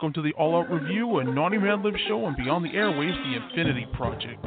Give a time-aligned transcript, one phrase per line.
[0.00, 3.22] Welcome to the All Out Review, a Naughty Mad Lib show and Beyond the Airwaves,
[3.22, 4.42] the Infinity Project.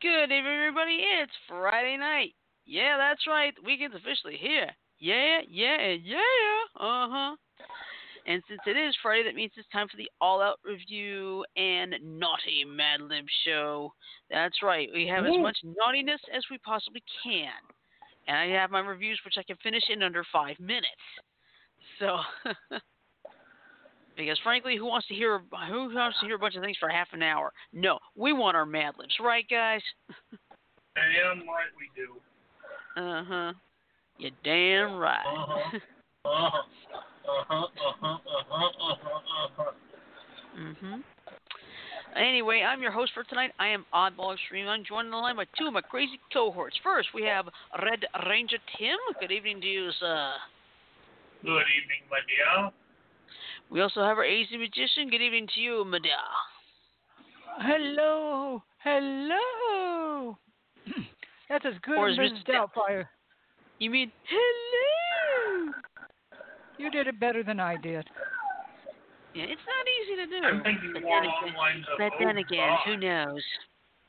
[0.00, 0.98] Good evening, everybody.
[1.20, 2.34] It's Friday night.
[2.64, 3.52] Yeah, that's right.
[3.56, 4.70] The weekend's officially here.
[5.00, 6.20] Yeah, yeah, yeah.
[6.76, 7.36] Uh huh.
[8.28, 11.96] And since it is Friday, that means it's time for the All Out Review and
[12.04, 13.92] Naughty Mad Lib show.
[14.30, 14.88] That's right.
[14.94, 17.50] We have as much naughtiness as we possibly can
[18.28, 20.86] and I have my reviews which I can finish in under five minutes.
[21.98, 22.18] So,
[24.16, 26.88] because frankly, who wants to hear who wants to hear a bunch of things for
[26.88, 27.52] half an hour?
[27.72, 29.82] No, we want our Mad Libs, right, guys?
[30.94, 33.00] Damn right we do.
[33.00, 33.52] Uh huh.
[34.18, 35.80] You damn right.
[36.24, 36.62] Uh-huh.
[37.28, 37.56] Uh-huh.
[37.58, 37.66] Uh-huh.
[37.66, 38.08] Uh-huh.
[38.08, 38.70] Uh-huh.
[38.80, 39.58] Uh-huh.
[39.58, 39.72] Uh-huh.
[40.56, 41.02] mhm.
[42.16, 43.52] Anyway, I'm your host for tonight.
[43.58, 44.68] I am Oddball Extreme.
[44.68, 46.76] I'm joined on the line by two of my crazy cohorts.
[46.82, 47.46] First, we have
[47.82, 48.96] Red Ranger Tim.
[49.18, 50.32] Good evening to you, sir.
[51.42, 52.70] Good evening, my dear.
[53.70, 55.08] We also have our AZ Magician.
[55.10, 56.20] Good evening to you, Madea.
[57.58, 60.36] Hello, hello.
[61.48, 62.48] That's as good as is Mrs.
[62.48, 62.54] Mr.
[62.54, 63.06] Doubtfire.
[63.78, 65.72] You mean hello?
[66.78, 68.06] You did it better than I did.
[69.34, 70.46] Yeah, it's not easy to do.
[70.46, 72.78] I'm thinking But more then along again, the lines of, but then again God.
[72.86, 73.42] who knows?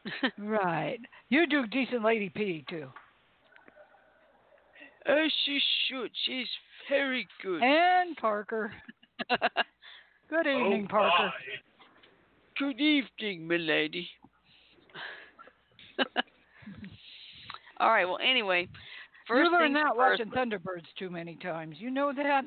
[0.37, 0.99] Right.
[1.29, 2.87] You do decent Lady P too.
[5.07, 6.11] Uh, oh, she should.
[6.25, 6.47] She's
[6.89, 7.61] very good.
[7.63, 8.73] And Parker.
[10.29, 11.11] Good oh, evening, oh, Parker.
[11.25, 11.31] my.
[12.57, 14.09] good evening, milady.
[17.79, 18.05] All right.
[18.05, 18.67] Well, anyway,
[19.27, 20.21] first you learned that first.
[20.21, 21.75] watching Thunderbirds too many times.
[21.79, 22.43] You know that?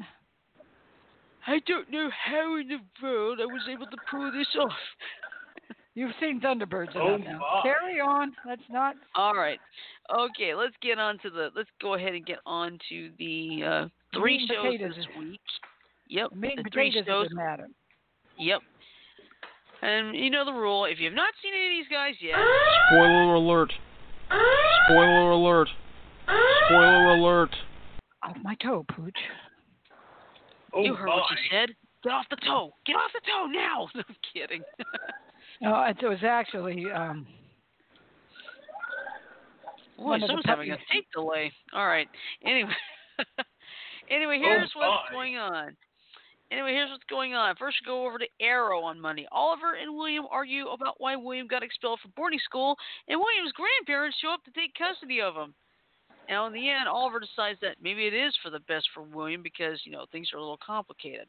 [1.46, 4.72] I don't know how in the world I was able to pull this off.
[5.94, 7.40] You've seen Thunderbirds Oh, enough now.
[7.62, 8.32] Carry on.
[8.46, 8.96] Let's not.
[9.14, 9.58] All right.
[10.14, 11.48] Okay, let's get on to the.
[11.56, 15.04] Let's go ahead and get on to the uh, three meat and shows potatoes this
[15.06, 15.40] is- week.
[16.08, 17.28] Yep, The the three shows.
[17.32, 17.66] matter.
[18.38, 18.60] Yep.
[19.82, 20.84] And you know the rule.
[20.84, 22.36] If you've not seen any of these guys yet,
[22.90, 23.72] Spoiler alert.
[24.86, 25.68] Spoiler alert.
[26.66, 27.50] Spoiler alert.
[28.22, 29.16] Off my toe, Pooch.
[30.76, 31.16] Oh, you heard my.
[31.16, 31.70] what you said.
[32.04, 32.72] Get off the toe.
[32.86, 33.88] Get off the toe now.
[33.94, 34.62] No, I'm kidding.
[35.62, 37.26] No, it was actually um,
[39.96, 40.86] Boy, One someone's having a puppies.
[40.92, 41.50] tape delay.
[41.72, 42.06] All right.
[42.44, 42.70] Anyway.
[44.10, 45.12] anyway, here's Oh, what's my.
[45.16, 45.76] going on.
[46.52, 47.56] Anyway, here's what's going on.
[47.56, 49.26] First, we go over to Arrow on Monday.
[49.32, 52.76] Oliver and William argue about why William got expelled from boarding school,
[53.08, 55.54] and William's grandparents show up to take custody of him.
[56.28, 59.42] Now, in the end, Oliver decides that maybe it is for the best for William
[59.42, 61.28] because, you know, things are a little complicated.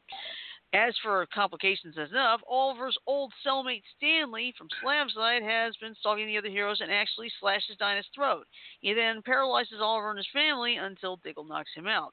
[0.74, 6.50] As for complications enough, Oliver's old cellmate Stanley from Slabside has been stalking the other
[6.50, 8.46] heroes and actually slashes Dinah's throat.
[8.80, 12.12] He then paralyzes Oliver and his family until Diggle knocks him out.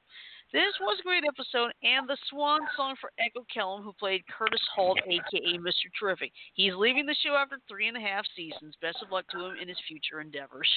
[0.52, 4.62] This was a great episode and the swan song for Echo Kellum, who played Curtis
[4.74, 5.90] Holt, aka Mr.
[5.98, 6.32] Terrific.
[6.54, 8.74] He's leaving the show after three and a half seasons.
[8.80, 10.70] Best of luck to him in his future endeavors.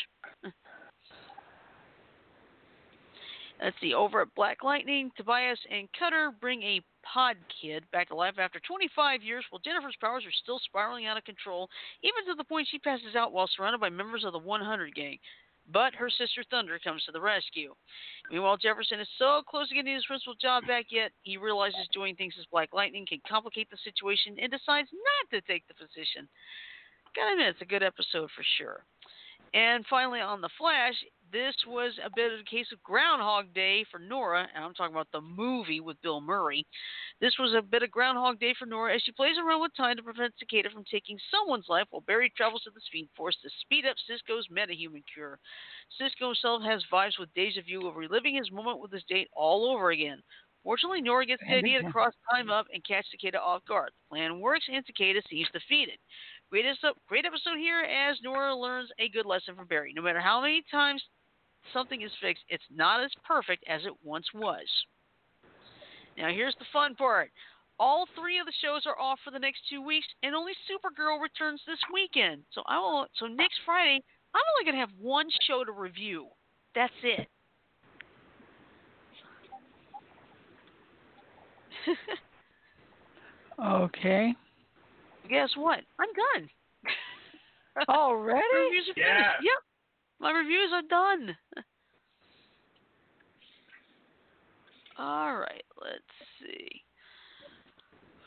[3.61, 3.93] Let's see.
[3.93, 8.59] Over at Black Lightning, Tobias and Cutter bring a pod kid back to life after
[8.59, 11.69] 25 years, while Jennifer's powers are still spiraling out of control,
[12.01, 15.17] even to the point she passes out while surrounded by members of the 100 gang.
[15.71, 17.75] But her sister Thunder comes to the rescue.
[18.31, 22.15] Meanwhile, Jefferson is so close to getting his principal job back, yet he realizes doing
[22.15, 26.27] things as Black Lightning can complicate the situation and decides not to take the position.
[27.15, 28.85] Gotta admit, it's a good episode for sure.
[29.53, 30.95] And finally, on The Flash,
[31.31, 34.95] this was a bit of a case of Groundhog Day for Nora, and I'm talking
[34.95, 36.65] about the movie with Bill Murray.
[37.21, 39.97] This was a bit of Groundhog Day for Nora as she plays around with time
[39.97, 43.49] to prevent Cicada from taking someone's life while Barry travels to the Speed Force to
[43.61, 45.39] speed up Cisco's metahuman cure.
[45.97, 49.69] Cisco himself has vibes with deja vu of reliving his moment with his date all
[49.71, 50.21] over again.
[50.63, 53.91] Fortunately, Nora gets the idea to cross time up and catch Cicada off guard.
[53.95, 55.97] The plan works, and Cicada seems defeated.
[56.49, 59.93] Greatest, great episode here as Nora learns a good lesson from Barry.
[59.95, 61.01] No matter how many times
[61.73, 64.67] something is fixed, it's not as perfect as it once was.
[66.17, 67.31] Now, here's the fun part.
[67.79, 71.21] All three of the shows are off for the next two weeks, and only Supergirl
[71.21, 72.43] returns this weekend.
[72.53, 73.07] So I will.
[73.17, 74.03] So next Friday,
[74.35, 76.27] I'm only gonna have one show to review.
[76.75, 77.27] That's it.
[83.63, 84.35] okay.
[85.29, 85.79] Guess what?
[85.99, 86.49] I'm done.
[87.75, 88.41] My Already?
[88.53, 89.07] reviews are finished.
[89.07, 89.31] Yeah.
[89.41, 89.68] Yep.
[90.19, 91.37] My reviews are done.
[94.97, 96.03] All right, let's
[96.41, 96.67] see.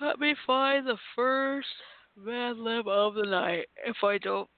[0.01, 1.69] Let me find the first
[2.17, 3.67] Mad Lib of the night.
[3.85, 4.49] If I don't,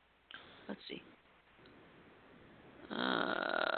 [0.69, 1.03] let's see.
[2.91, 3.75] Uh,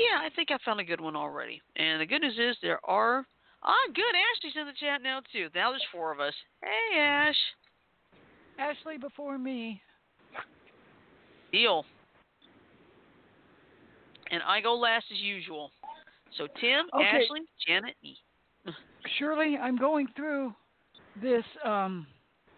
[0.00, 1.60] Yeah, I think I found a good one already.
[1.76, 3.26] And the good news is there are.
[3.62, 4.02] Ah, good.
[4.02, 5.48] Ashley's in the chat now too.
[5.54, 6.32] Now there's four of us.
[6.62, 7.36] Hey, Ash.
[8.58, 9.82] Ashley before me.
[11.52, 11.84] Deal.
[14.30, 15.70] And I go last as usual.
[16.38, 17.04] So Tim, Okay.
[17.04, 18.16] Ashley, Janet, me.
[19.18, 20.54] Shirley, I'm going through
[21.20, 22.06] this um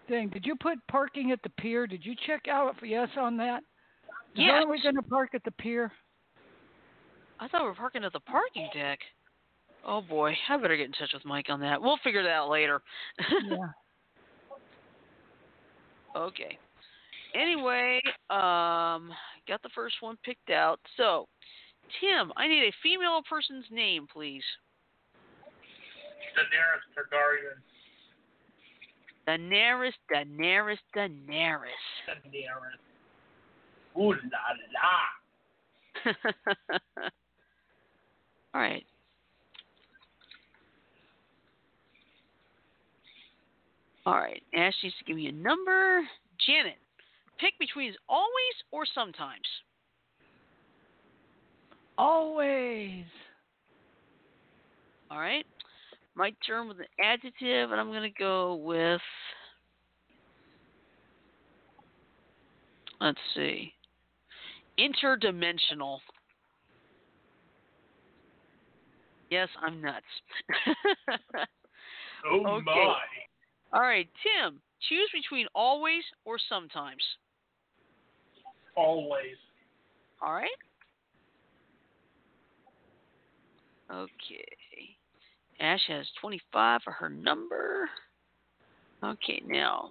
[0.08, 0.28] thing.
[0.28, 1.86] Did you put parking at the pier?
[1.86, 3.62] Did you check out if yes on that?
[4.34, 4.64] Yes.
[4.64, 5.92] Are we going to park at the pier?
[7.38, 8.98] I thought we were parking at the parking deck.
[9.84, 11.80] Oh boy, I better get in touch with Mike on that.
[11.82, 12.82] We'll figure that out later.
[13.46, 13.56] yeah.
[16.14, 16.58] Okay.
[17.34, 18.00] Anyway,
[18.30, 19.10] um,
[19.48, 20.78] got the first one picked out.
[20.96, 21.26] So,
[22.00, 24.42] Tim, I need a female person's name, please.
[26.36, 27.60] Daenerys Targaryen.
[29.28, 31.70] Daenerys, Daenerys, Daenerys.
[32.08, 32.80] Daenerys.
[33.98, 34.38] Ooh la
[34.74, 34.98] la.
[38.54, 38.84] All right.
[44.04, 44.42] All right.
[44.54, 46.02] Ash needs to give me a number.
[46.46, 46.78] Janet,
[47.42, 49.42] pick between always or sometimes.
[51.98, 53.04] Always.
[55.10, 55.44] All right.
[56.14, 59.00] My turn with an adjective, and I'm going to go with.
[63.00, 63.72] Let's see.
[64.78, 65.98] Interdimensional.
[69.30, 70.04] Yes, I'm nuts.
[72.30, 72.64] Oh Okay.
[72.64, 72.96] my.
[73.72, 77.02] All right, Tim, choose between always or sometimes.
[78.76, 79.36] Always.
[80.20, 80.48] All right.
[83.90, 84.46] Okay.
[85.60, 87.88] Ash has 25 for her number.
[89.04, 89.90] Okay, now.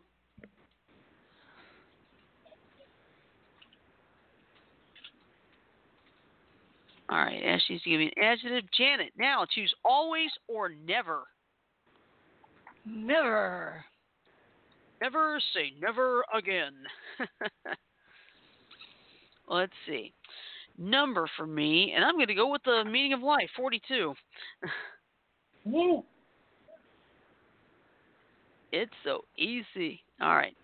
[7.10, 8.72] All right, Ash needs to give me an adjective.
[8.72, 11.24] Janet, now choose always or never.
[12.86, 13.84] Never.
[15.02, 16.74] Never say never again.
[19.48, 20.14] Let's see.
[20.78, 24.14] Number for me, and I'm going to go with the meaning of life 42.
[25.66, 26.04] Woo.
[28.72, 30.02] It's so easy.
[30.22, 30.56] All right.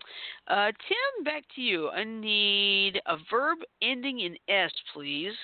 [0.48, 1.88] Uh, Tim, back to you.
[1.90, 5.34] I need a verb ending in S, please.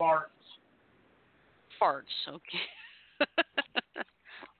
[0.00, 0.22] Farts.
[1.80, 3.26] Farts, okay.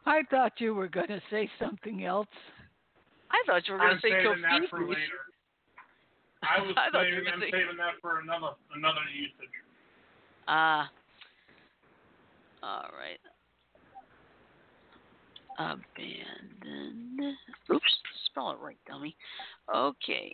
[0.07, 2.27] I thought you were going to say something else.
[3.31, 4.89] I thought you were going I'm to say saving that for Kofifi.
[4.89, 5.01] later.
[6.43, 9.53] I was I you saving, were I'm gonna say- saving that for another another usage.
[10.47, 10.91] Ah.
[12.63, 13.19] all right.
[15.59, 17.37] Abandon.
[17.73, 17.97] Oops,
[18.27, 19.17] spell it right, dummy.
[19.75, 20.33] Okay.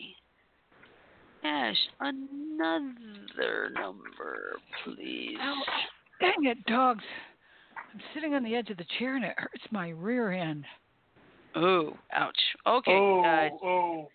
[1.42, 5.36] Ash, another number, please.
[5.40, 5.66] Ouch.
[6.20, 7.04] Dang it, dogs.
[7.76, 10.64] I'm sitting on the edge of the chair and it hurts my rear end.
[11.54, 12.36] Oh, ouch.
[12.66, 12.92] Okay.
[12.92, 14.08] oh, uh, oh.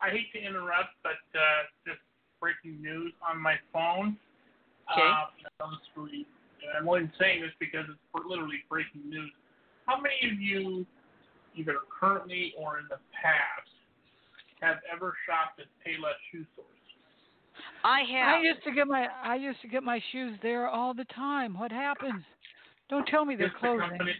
[0.00, 2.00] I hate to interrupt, but uh, just
[2.40, 4.16] breaking news on my phone.
[4.92, 5.02] Okay.
[5.02, 6.24] Uh, on the screen.
[6.78, 9.30] I'm only saying this because it's literally breaking news.
[9.86, 10.86] How many of you,
[11.56, 13.68] either currently or in the past,
[14.60, 16.68] have ever shopped at Payless Shoe Stores?
[17.84, 18.36] I have.
[18.36, 21.58] I used to get my I used to get my shoes there all the time.
[21.58, 22.22] What happens?
[22.88, 24.12] Don't tell me they're Kiss the company.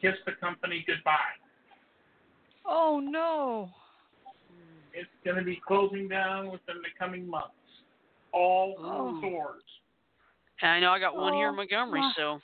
[0.00, 1.14] Kiss the company goodbye.
[2.66, 3.70] Oh no.
[4.96, 7.50] It's going to be closing down within the coming months.
[8.32, 9.18] All Oh.
[9.18, 9.62] stores.
[10.62, 12.12] And I know I got one here in Oh, Montgomery, my.
[12.16, 12.40] so.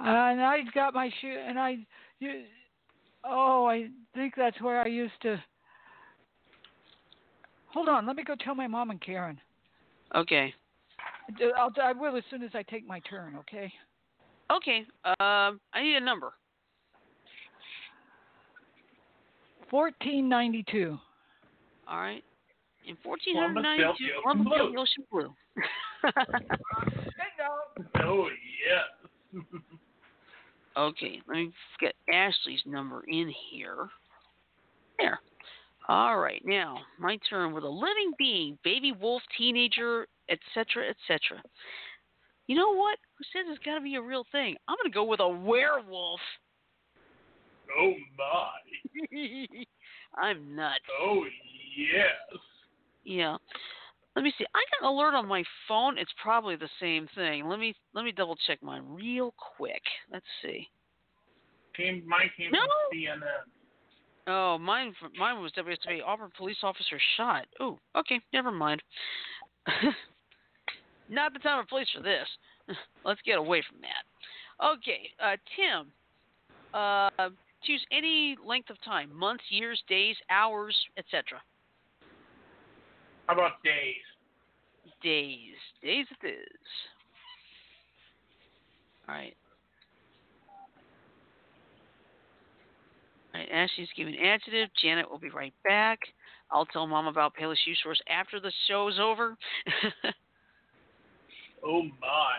[0.00, 1.78] and I got my shoe and I
[2.18, 2.44] you
[3.24, 5.42] Oh, I think that's where I used to
[7.68, 9.38] Hold on, let me go tell my mom and Karen.
[10.14, 10.54] Okay.
[11.58, 13.72] I'll, I will as soon as I take my turn, okay?
[14.50, 14.86] Okay.
[15.04, 16.32] Um, I need a number.
[19.70, 20.98] 1492.
[21.88, 22.24] All right.
[22.86, 25.34] In Columbus, 1492, Delta, Columbus, Ocean Blue.
[28.00, 28.28] Oh,
[29.34, 29.40] yeah.
[30.78, 33.88] okay, let me get Ashley's number in here.
[34.98, 35.20] There.
[35.88, 41.42] All right, now my turn with a living being, baby wolf, teenager, etc., etc.
[42.48, 42.98] You know what?
[43.18, 44.56] Who says it's got to be a real thing?
[44.68, 46.20] I'm gonna go with a werewolf.
[47.78, 49.16] oh, my.
[50.22, 50.80] I'm nuts.
[51.00, 51.24] Oh,
[51.76, 52.40] yes.
[53.04, 53.36] Yeah.
[54.16, 54.46] Let me see.
[54.54, 55.98] I got an alert on my phone.
[55.98, 57.46] It's probably the same thing.
[57.46, 59.82] Let me let me double check mine real quick.
[60.10, 60.66] Let's see.
[61.76, 62.60] Came, mine came No.
[62.60, 63.20] from CNN.
[64.26, 67.46] Oh, mine mine was WSB Auburn police officer shot.
[67.60, 68.82] Oh, okay, never mind.
[71.08, 72.26] Not the time or place for this.
[73.04, 74.66] Let's get away from that.
[74.66, 75.92] Okay, uh, Tim.
[76.72, 77.30] Uh,
[77.64, 81.40] choose any length of time: months, years, days, hours, etc.
[83.26, 83.94] How about days?
[85.02, 85.56] Days.
[85.82, 86.68] Days it is.
[89.08, 89.36] All right.
[93.34, 94.68] All right, Ashley's giving adjective.
[94.82, 95.98] Janet will be right back.
[96.50, 99.36] I'll tell Mom about Payless Shoe Source after the show's over.
[101.64, 102.38] Oh my.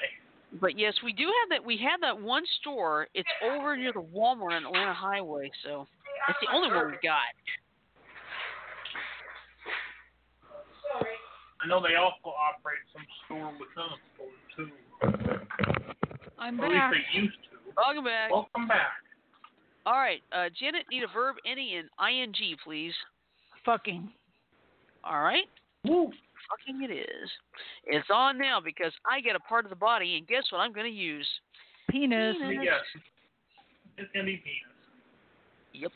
[0.62, 1.66] but yes, we do have that.
[1.66, 3.08] We have that one store.
[3.14, 5.86] It's over near the Walmart on Atlanta Highway, so
[6.30, 7.28] it's the only one we got.
[11.68, 14.72] I know they also operate some store within a store too.
[16.40, 16.94] I'm Or at least back.
[16.94, 17.58] they used to.
[17.76, 18.32] Welcome back.
[18.32, 18.88] Welcome back.
[19.86, 22.94] All right, uh, Janet, need a verb, any, and ing, please.
[23.66, 24.10] Fucking.
[25.04, 25.44] All right.
[25.84, 26.10] Woo.
[26.50, 27.30] Fucking it is.
[27.86, 30.72] It's on now because I get a part of the body, and guess what I'm
[30.72, 31.28] going to use?
[31.90, 32.38] Penis.
[32.40, 33.02] Let me guess.
[33.98, 34.72] It's gonna be penis.
[35.74, 35.92] Yep.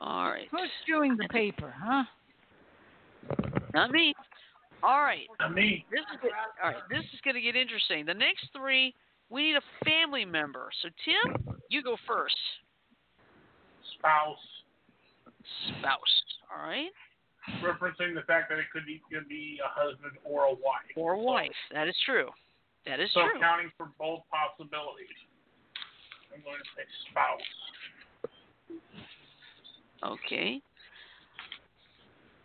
[0.00, 0.48] All right.
[0.50, 2.04] Who's chewing the paper, huh?
[3.74, 4.14] Not me.
[4.82, 5.26] All right.
[5.40, 6.30] I mean, This is good.
[6.62, 6.82] all right.
[6.88, 8.06] This is going to get interesting.
[8.06, 8.94] The next three,
[9.28, 10.70] we need a family member.
[10.82, 12.36] So Tim, you go first.
[13.98, 14.38] spouse,
[15.78, 16.22] Spouse.
[16.50, 16.88] All right.
[17.62, 20.88] referencing the fact that it could either be a husband or a wife.
[20.96, 21.56] Or So- wife.
[21.72, 22.30] That is true.
[22.86, 23.30] That is So true.
[23.34, 25.08] So accounting for both possibilities.
[26.34, 27.40] I'm going to say spouse.
[30.02, 30.62] Okay.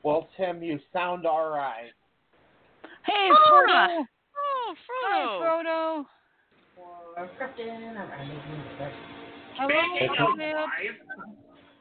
[0.06, 1.90] Well, Tim, you sound all right.
[3.08, 3.50] Hey, Ah!
[3.50, 4.06] Frodo.
[4.38, 5.42] Oh, Hi, Frodo.
[5.42, 6.06] Frodo.
[9.58, 10.54] Hello, Speaking of Eclipse.
[10.54, 11.00] wife,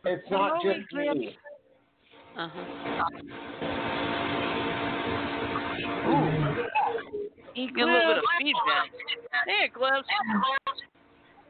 [0.07, 1.19] It's not Hello, just Eclipse.
[1.19, 1.37] me.
[2.39, 2.61] Uh-huh.
[6.09, 6.25] Ooh.
[7.55, 8.89] Get a little bit of feedback.
[9.47, 10.09] Hey, Eclipse.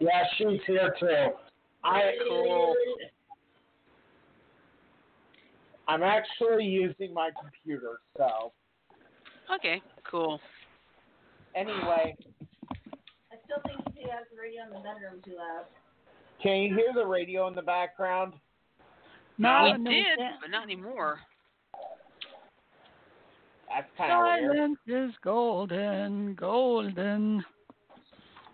[0.00, 1.36] Yeah, she's here too.
[1.84, 2.74] I Cool.
[5.88, 8.52] I'm actually using my computer, so
[9.54, 10.40] Okay, cool.
[11.54, 12.16] anyway,
[13.30, 15.66] I still think he has the radio in the bedroom too loud.
[16.42, 18.32] can you hear the radio in the background?
[19.36, 20.40] No, we no, did, can't.
[20.40, 21.18] but not anymore.
[23.68, 24.56] That's kind of weird.
[24.56, 24.78] Silence
[25.10, 27.44] is golden, golden.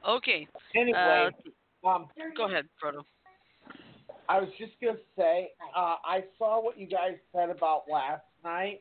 [0.09, 0.49] Okay.
[0.75, 1.29] Anyway,
[1.85, 3.03] Uh, um, go ahead, Frodo.
[4.31, 8.81] I was just gonna say, uh, I saw what you guys said about last night.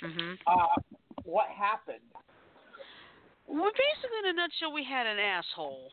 [0.00, 0.74] hmm Uh,
[1.22, 2.02] what happened?
[3.46, 5.92] Well, basically, in a nutshell, we had an asshole.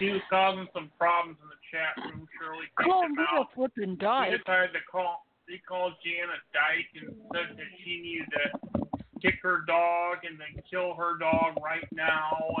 [0.00, 2.26] he was causing some problems in the chat room.
[2.34, 3.54] Shirley kicked Call him me a out.
[3.54, 5.24] flippin' He decided to call.
[5.46, 10.34] He called Jan a dyke and said that she needed to kick her dog and
[10.34, 12.56] then kill her dog right now.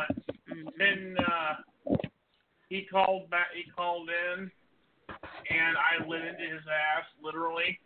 [0.46, 0.78] And Mhm.
[0.78, 1.54] then uh,
[2.68, 3.48] he called back.
[3.54, 4.50] He called in,
[5.08, 7.78] and I lit into his ass literally.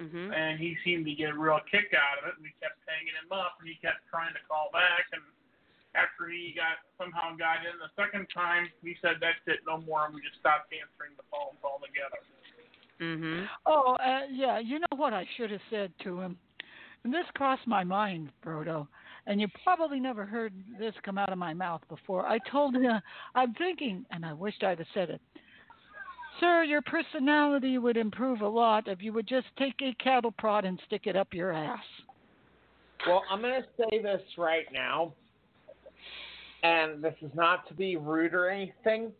[0.00, 0.32] Mhm.
[0.32, 2.34] and he seemed to get a real kick out of it.
[2.40, 5.04] And we kept hanging him up, and he kept trying to call back.
[5.12, 5.20] And
[5.94, 10.06] after he got somehow got in the second time, we said that's it, no more,
[10.06, 12.24] and we just stopped answering the phones altogether.
[13.00, 13.44] Mm-hmm.
[13.66, 14.58] Oh, uh, yeah.
[14.58, 16.38] You know what I should have said to him?
[17.04, 18.88] And this crossed my mind, Frodo.
[19.30, 22.26] And you probably never heard this come out of my mouth before.
[22.26, 23.00] I told him,
[23.36, 25.20] I'm thinking, and I wished I'd have said it.
[26.40, 30.64] Sir, your personality would improve a lot if you would just take a cattle prod
[30.64, 31.78] and stick it up your ass.
[33.06, 35.12] Well, I'm going to say this right now,
[36.64, 39.12] and this is not to be rude or anything,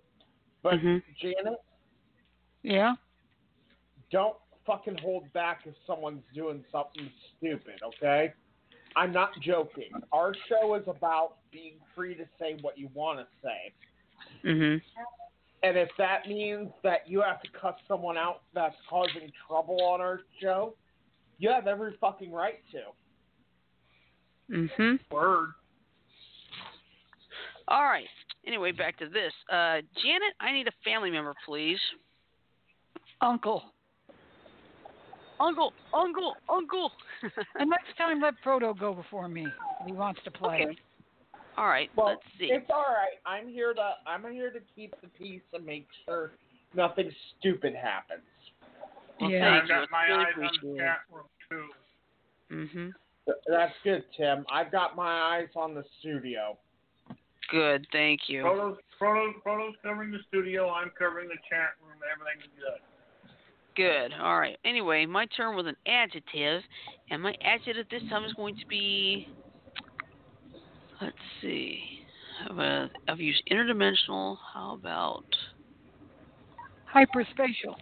[0.64, 1.05] but Mhm.
[1.19, 1.61] Janet,
[2.64, 2.97] Yeah?
[4.11, 4.37] don't
[4.67, 8.35] fucking hold back if someone's doing something stupid, okay?
[8.97, 9.90] I'm not joking.
[10.12, 13.73] Our show is about being free to say what you want to say.
[14.42, 14.82] Mhm.
[15.62, 20.00] And if that means that you have to cuss someone out that's causing trouble on
[20.00, 20.76] our show,
[21.38, 22.92] you have every fucking right to.
[24.50, 25.00] Mhm.
[25.11, 25.52] Word.
[27.68, 28.09] All right.
[28.47, 29.32] Anyway, back to this.
[29.49, 31.80] Uh, Janet, I need a family member, please.
[33.20, 33.73] Uncle.
[35.40, 36.92] Uncle, uncle, uncle.
[37.59, 39.47] And next time, let Frodo go before me.
[39.80, 40.62] if He wants to play.
[40.64, 40.78] okay.
[41.56, 41.90] All right.
[41.97, 42.47] Well, let's see.
[42.50, 43.18] it's all right.
[43.26, 46.32] I'm here to I'm here to keep the peace and make sure
[46.75, 48.23] nothing stupid happens.
[49.20, 49.61] Well, Yeah.
[49.62, 51.68] I've got my really eyes on the chat room too.
[52.54, 52.92] Mhm.
[53.47, 54.47] That's good, Tim.
[54.50, 56.56] I've got my eyes on the studio.
[57.50, 57.87] Good.
[57.92, 58.42] Thank you.
[58.42, 60.70] Photos, photos, photos covering the studio.
[60.70, 61.99] I'm covering the chat room.
[62.11, 62.80] Everything's good.
[63.77, 64.12] Good.
[64.21, 64.57] All right.
[64.65, 66.62] Anyway, my turn with an adjective,
[67.11, 69.29] and my adjective this time is going to be.
[71.00, 71.81] Let's see.
[73.09, 74.37] I've used interdimensional.
[74.53, 75.25] How about?
[76.95, 77.77] Hyperspatial.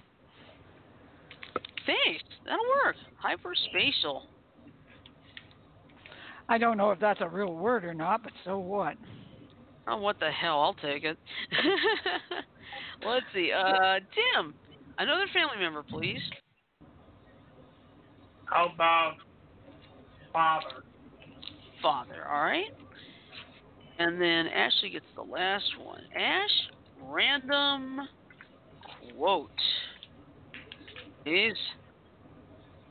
[1.87, 2.25] Thanks.
[2.45, 2.97] That'll work.
[3.25, 4.23] Hyperspatial.
[6.49, 8.97] I don't know if that's a real word or not, but so what?
[9.87, 10.61] Oh, what the hell?
[10.61, 11.19] I'll take it.
[13.07, 13.53] Let's see.
[13.53, 14.01] Uh,
[14.35, 14.55] Tim,
[14.99, 16.21] another family member, please.
[18.45, 19.15] How about
[20.33, 20.85] father?
[21.83, 22.27] Father.
[22.31, 22.65] All right.
[23.99, 26.03] And then Ashley gets the last one.
[26.17, 26.51] Ash,
[27.01, 28.01] random
[29.17, 29.51] quote
[31.27, 31.57] is.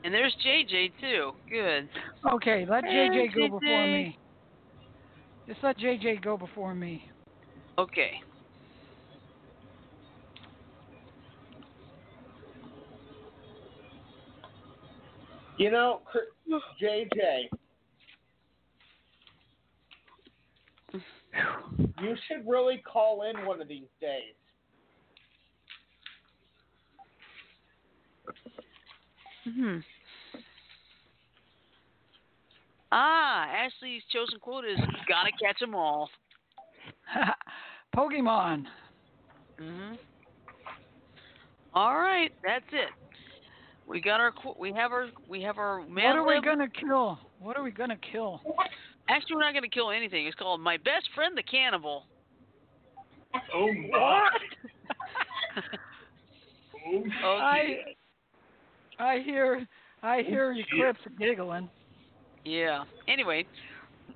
[0.04, 1.32] And there's JJ too.
[1.50, 1.88] Good.
[2.30, 4.18] Okay, let Hey, JJ go before me.
[5.48, 7.02] Just let JJ go before me.
[7.78, 8.12] Okay.
[15.58, 17.48] You know, Cr- JJ,
[22.00, 24.34] you should really call in one of these days.
[29.44, 29.78] Hmm.
[32.92, 36.08] Ah, Ashley's chosen quote is "Gotta catch 'em all."
[37.96, 38.64] Pokemon.
[39.58, 39.94] hmm
[41.74, 42.90] All right, that's it.
[43.88, 46.44] We got our we have our we have our man what are we lib.
[46.44, 47.18] gonna kill?
[47.40, 48.42] What are we gonna kill?
[49.08, 50.26] Actually, we're not gonna kill anything.
[50.26, 52.04] It's called my best friend, the cannibal.
[53.54, 54.28] Oh my.
[56.90, 57.10] Oh, Okay.
[57.20, 57.76] I
[58.98, 59.66] I hear
[60.02, 61.68] I oh, hear Eclipse giggling.
[62.44, 62.84] Yeah.
[63.08, 63.46] Anyway,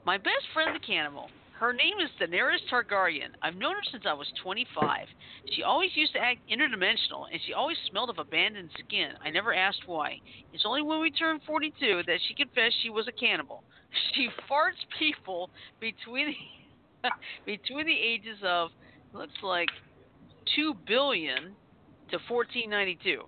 [0.07, 1.29] my best friend, the cannibal.
[1.63, 3.31] Her name is Daenerys Targaryen.
[3.41, 5.07] I've known her since I was 25.
[5.53, 9.11] She always used to act interdimensional, and she always smelled of abandoned skin.
[9.25, 10.19] I never asked why.
[10.53, 13.63] It's only when we turned 42 that she confessed she was a cannibal.
[14.15, 16.35] She farts people between
[17.05, 17.11] the,
[17.47, 18.71] between the ages of
[19.13, 19.69] looks like
[20.57, 21.55] 2 billion
[22.11, 23.23] to 1492.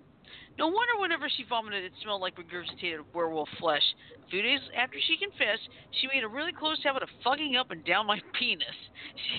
[0.57, 3.83] No wonder whenever she vomited, it smelled like regurgitated werewolf flesh.
[4.25, 5.67] A few days after she confessed,
[5.99, 8.67] she made a really close habit of fucking up and down my penis.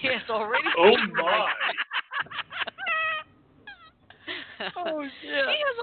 [0.00, 0.68] She has already.
[0.78, 1.48] Oh my.
[4.74, 5.76] Oh She has,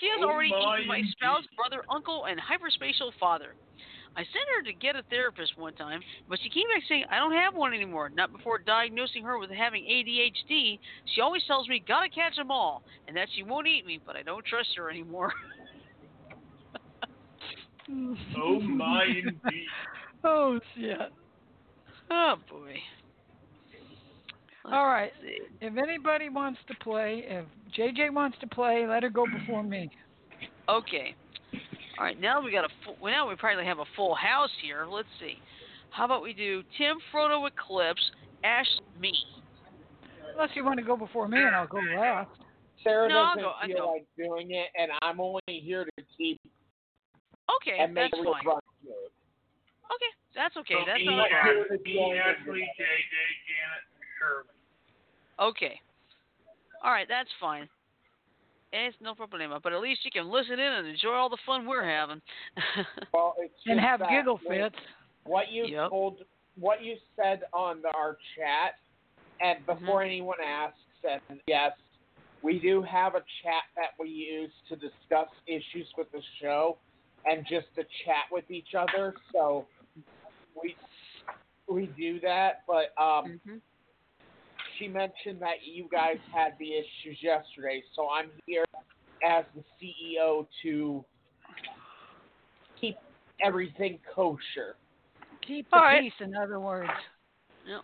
[0.00, 3.54] she has Oh already my eaten my spouse, brother, uncle, and hyperspatial father.
[4.16, 7.18] I sent her to get a therapist one time, but she came back saying I
[7.18, 8.10] don't have one anymore.
[8.10, 10.78] Not before diagnosing her with having ADHD.
[11.14, 14.16] She always tells me gotta catch 'em all, and that she won't eat me, but
[14.16, 15.32] I don't trust her anymore.
[18.36, 19.66] Oh my indeed.
[20.22, 21.12] Oh shit.
[22.10, 22.76] oh boy.
[24.66, 25.10] All right.
[25.22, 25.66] Let's see.
[25.66, 27.46] If anybody wants to play, if
[27.76, 29.90] JJ wants to play, let her go before me.
[30.68, 31.14] Okay.
[32.00, 32.18] All right.
[32.18, 32.96] Now we got a full.
[33.02, 34.86] Well, now we probably have a full house here.
[34.88, 35.34] Let's see.
[35.90, 38.00] How about we do Tim, Frodo, Eclipse,
[38.42, 38.64] Ash,
[38.98, 39.12] me.
[40.32, 42.30] Unless you want to go before me and I'll go last.
[42.82, 43.92] Sarah No, doesn't go- I'll feel go.
[43.92, 46.40] like doing it, and I'm only here to keep
[47.60, 48.46] Okay, and make that's it fine.
[48.46, 48.94] run smooth.
[49.92, 50.74] Okay, that's okay.
[50.80, 51.66] So That's me, not a problem.
[51.66, 52.16] problem.
[52.16, 55.50] Ashley, JJ, Janet, and Shirley.
[55.50, 55.80] Okay.
[56.82, 57.68] All right, that's fine.
[58.72, 59.60] It's no problema.
[59.62, 62.20] But at least you can listen in and enjoy all the fun we're having.
[63.12, 64.76] Well, it's And have that giggle fits.
[65.24, 65.88] What you Yep.
[65.90, 66.18] told,
[66.58, 68.74] what you said on the, our chat,
[69.40, 69.80] and Mm-hmm.
[69.80, 70.78] before anyone asks,
[71.30, 71.72] and yes,
[72.42, 76.78] we do have a chat that we use to discuss issues with the show,
[77.24, 79.14] and just to chat with each other.
[79.32, 79.66] So
[80.60, 80.76] we
[81.68, 83.56] we do that, but um, hmm
[84.80, 88.64] she mentioned that you guys had the issues yesterday, so I'm here
[89.22, 91.04] as the CEO to
[92.80, 92.96] keep
[93.44, 94.76] everything kosher.
[95.46, 96.02] Keep the All right.
[96.02, 96.90] peace, in other words.
[97.68, 97.82] Yep.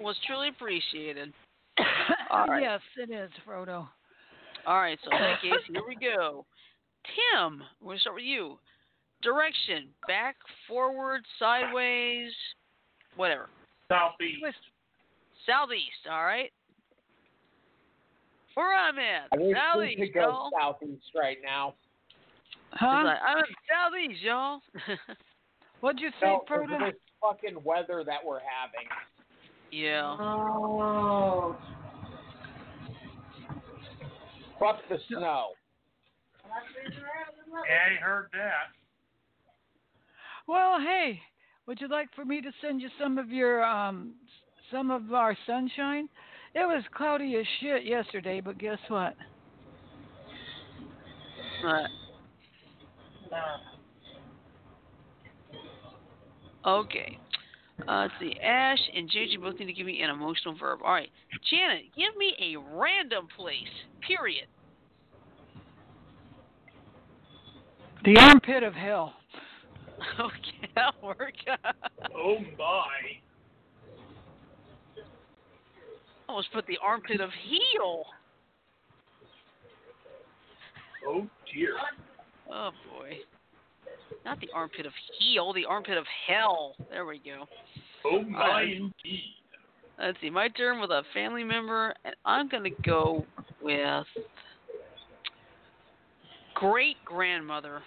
[0.00, 1.32] Was truly appreciated.
[2.30, 2.62] All right.
[2.62, 3.88] Yes, it is, Frodo.
[4.66, 6.44] All right, so in that case, here we go.
[7.04, 8.58] Tim, we're going to start with you.
[9.22, 10.36] Direction back,
[10.68, 12.32] forward, sideways,
[13.16, 13.48] whatever.
[13.88, 14.44] Southeast.
[15.48, 15.56] Twist.
[15.56, 16.50] Southeast, all right?
[18.54, 20.50] Where I'm at, I wish we southeast, could go y'all.
[20.60, 21.74] southeast right now.
[22.72, 23.02] Huh?
[23.04, 24.60] like, I'm in southeast, y'all.
[25.80, 28.88] What'd you say, No, 'cause of this fucking weather that we're having.
[29.70, 30.16] yeah.
[30.18, 31.56] Oh.
[34.58, 35.50] Fuck the snow.
[36.44, 38.72] Yeah, I heard that.
[40.48, 41.20] Well, hey,
[41.66, 44.14] would you like for me to send you some of your um
[44.70, 46.08] some of our sunshine?
[46.54, 49.14] It was cloudy as shit yesterday, but guess what?
[51.64, 51.90] Alright.
[56.64, 57.18] Okay.
[57.86, 58.34] Uh, let's see.
[58.40, 60.80] Ash and JJ both need to give me an emotional verb.
[60.84, 61.10] All right.
[61.50, 63.56] Janet, give me a random place.
[64.06, 64.46] Period.
[68.04, 69.14] The armpit of hell.
[70.20, 71.34] Okay, that'll work.
[72.16, 73.18] Oh my.
[76.28, 78.04] Almost put the armpit of heel.
[81.06, 81.74] Oh dear.
[82.50, 83.18] Oh boy.
[84.24, 86.74] Not the armpit of heel, the armpit of hell.
[86.90, 87.46] There we go.
[88.04, 88.76] Oh my Alright.
[88.76, 89.34] indeed.
[89.98, 90.30] Let's see.
[90.30, 93.24] My turn with a family member, and I'm gonna go
[93.62, 94.06] with
[96.54, 97.80] great grandmother.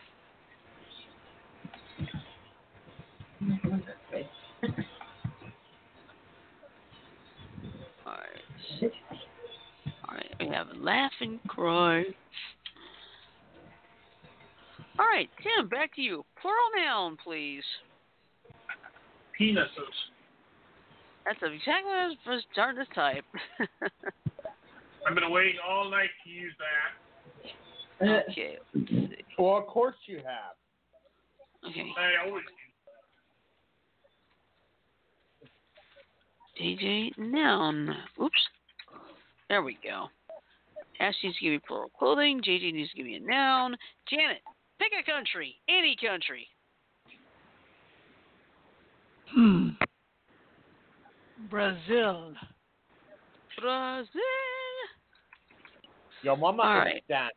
[10.05, 10.50] Alright.
[10.61, 12.03] Alright, we have laugh and cry.
[14.99, 16.25] Alright, Tim, back to you.
[16.41, 17.63] Plural noun, please.
[19.39, 19.65] Penises.
[21.25, 23.25] That's exactly what I was was starting to type.
[25.07, 28.27] I've been waiting all night to use that.
[28.29, 29.15] okay, let's see.
[29.37, 30.55] Well, of course you have.
[31.69, 32.43] Okay, I always
[36.59, 37.95] use DJ noun.
[38.21, 38.49] Oops.
[39.49, 40.07] There we go.
[40.99, 42.41] Ash needs give me plural clothing.
[42.41, 43.75] JJ needs to give me a noun.
[44.09, 44.41] Janet,
[44.79, 45.55] pick a country.
[45.67, 46.47] Any country.
[49.29, 49.69] Hmm.
[51.49, 52.33] Brazil.
[53.59, 54.07] Brazil.
[56.23, 57.03] Your mama All is right.
[57.09, 57.29] done.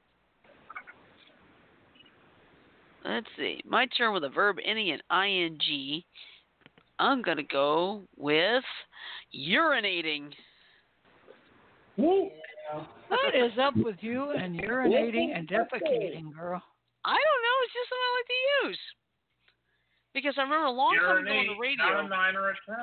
[3.04, 3.60] Let's see.
[3.66, 6.02] My turn with a verb ending in ing.
[6.98, 8.64] I'm gonna go with
[9.36, 10.32] urinating.
[11.96, 12.30] Woo!
[13.22, 16.62] What is up with you and urinating and defecating, girl?
[17.04, 17.56] I don't know.
[17.62, 18.78] It's just something I like to use.
[20.14, 21.84] Because I remember a long time ago on the radio.
[21.84, 22.76] Not a nine or a ten.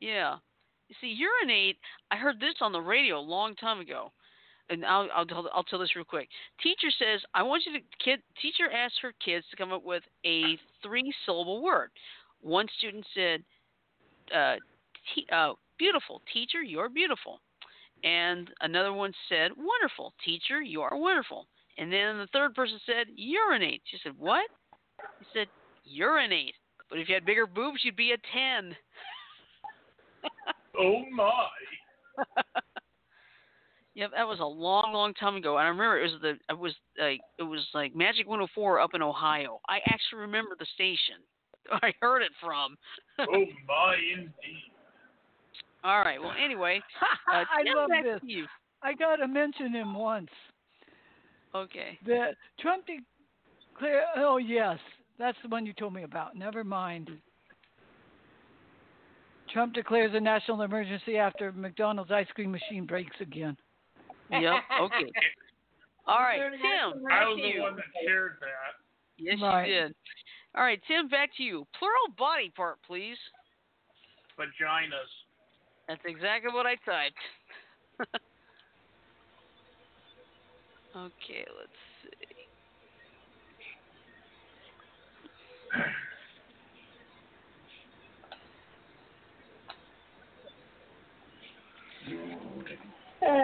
[0.00, 0.36] Yeah.
[0.88, 1.78] You see, urinate.
[2.10, 4.12] I heard this on the radio a long time ago,
[4.68, 6.28] and I'll I'll tell, I'll tell this real quick.
[6.62, 8.20] Teacher says I want you to kid.
[8.42, 11.90] Teacher asked her kids to come up with a three-syllable word.
[12.42, 13.42] One student said,
[14.34, 14.56] uh,
[15.14, 17.40] te- uh, "Beautiful, teacher, you're beautiful,"
[18.04, 23.08] and another one said, "Wonderful, teacher, you are wonderful." And then the third person said,
[23.16, 24.46] "Urinate." She said, "What?"
[25.18, 25.48] He said,
[25.84, 26.54] "Urinate."
[26.90, 28.76] But if you had bigger boobs, you'd be a ten.
[30.76, 31.46] Oh my.
[33.94, 36.58] Yep, that was a long, long time ago, and I remember it was the it
[36.58, 39.60] was like it was like Magic 104 up in Ohio.
[39.68, 41.22] I actually remember the station.
[41.70, 42.76] I heard it from.
[43.20, 44.73] Oh my indeed.
[45.84, 46.20] All right.
[46.20, 46.80] Well, anyway,
[47.32, 48.20] uh, I love this.
[48.20, 48.46] to you.
[48.82, 50.30] I got to mention him once.
[51.54, 51.98] Okay.
[52.06, 54.04] That Trump declared.
[54.16, 54.78] Oh yes,
[55.18, 56.36] that's the one you told me about.
[56.36, 57.10] Never mind.
[59.52, 63.56] Trump declares a national emergency after McDonald's ice cream machine breaks again.
[64.30, 64.54] Yep.
[64.82, 65.10] Okay.
[66.06, 67.04] All right, Tim.
[67.10, 67.62] I was to the you.
[67.62, 68.74] one that shared that.
[69.16, 69.68] Yes, Right.
[69.68, 69.94] you did.
[70.56, 71.08] All right, Tim.
[71.08, 71.66] Back to you.
[71.78, 73.16] Plural body part, please.
[74.38, 75.12] Vaginas.
[75.88, 77.16] That's exactly what I typed.
[80.96, 82.34] okay, let's see.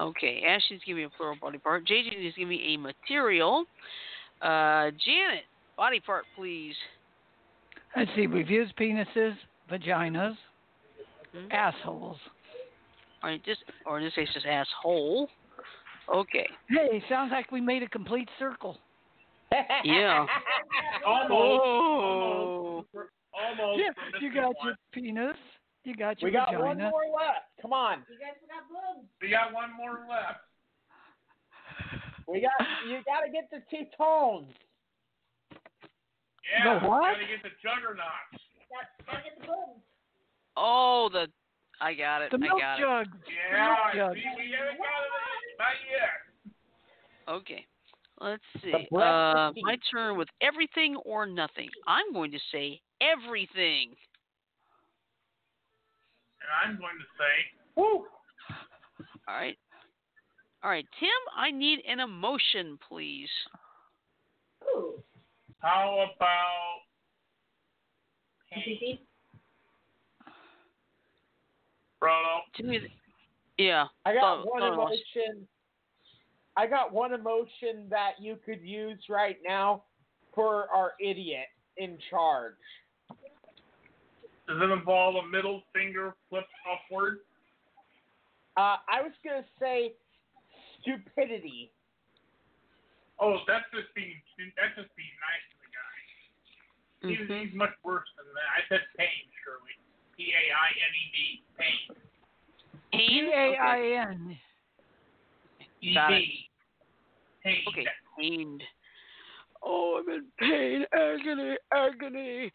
[0.00, 1.86] Okay, Ash needs to me a plural body part.
[1.86, 3.64] JJ is giving me a material.
[4.40, 5.44] Uh, Janet,
[5.76, 6.74] body part, please.
[7.96, 8.26] Let's see.
[8.26, 9.36] We've used penises,
[9.70, 10.36] vaginas,
[11.34, 11.52] Mhm.
[11.52, 12.18] assholes.
[13.22, 15.28] All right, just or in this case, just asshole.
[16.08, 16.48] Okay.
[16.68, 18.78] Hey, sounds like we made a complete circle.
[19.84, 20.26] Yeah.
[21.06, 21.30] Almost.
[21.32, 22.84] Oh.
[23.34, 23.78] Almost.
[23.78, 24.66] Yeah, for you missing got one.
[24.66, 25.36] your penis.
[25.84, 26.90] You got your we got one vagina.
[26.90, 27.46] more left.
[27.60, 28.04] Come on.
[28.08, 29.08] You guys forgot boobs.
[29.20, 30.40] We got one more left.
[32.28, 32.52] We got
[32.88, 34.52] you gotta get the two tones.
[36.42, 36.78] Yeah.
[36.78, 37.14] The what?
[37.14, 38.42] Gotta get the juggernauts.
[38.68, 39.82] Got, gotta get the boobs.
[40.56, 41.26] Oh, the
[41.80, 42.30] I got it.
[42.30, 43.06] The I milk got jug.
[43.50, 43.76] Yeah.
[43.94, 44.14] jug.
[44.14, 45.58] See, we haven't got it.
[45.58, 46.22] Not yet.
[47.28, 47.66] Okay.
[48.20, 48.72] Let's see.
[48.94, 51.68] Uh, my turn with everything or nothing.
[51.88, 53.96] I'm going to say everything.
[56.38, 57.34] And I'm going to say,
[57.74, 58.06] Woo!
[59.26, 59.58] All right.
[60.62, 61.08] All right, Tim.
[61.36, 63.28] I need an emotion, please.
[64.64, 65.02] Ooh.
[65.62, 66.80] How about?
[72.56, 72.82] Give
[73.58, 73.86] Yeah.
[74.04, 75.02] I got Thought- one thought it was.
[75.16, 75.48] emotion.
[76.56, 79.84] I got one emotion that you could use right now
[80.34, 82.56] for our idiot in charge.
[84.48, 87.20] Does it involve a middle finger flipped upward?
[88.56, 89.94] Uh, I was gonna say
[90.80, 91.72] stupidity.
[93.20, 94.16] Oh, that's just being
[94.56, 95.96] that's just being nice to the guy.
[97.02, 97.46] He's, Mhm.
[97.46, 98.48] he's much worse than that.
[98.56, 99.76] I said pain, Shirley.
[100.16, 101.42] P A I N E D.
[101.58, 101.96] Pain.
[102.92, 103.24] P Pain?
[103.32, 104.38] A I N.
[105.80, 106.16] E Got it.
[106.16, 106.50] D.
[108.18, 108.62] Pain.
[109.62, 112.52] Oh, I'm in pain, agony, agony.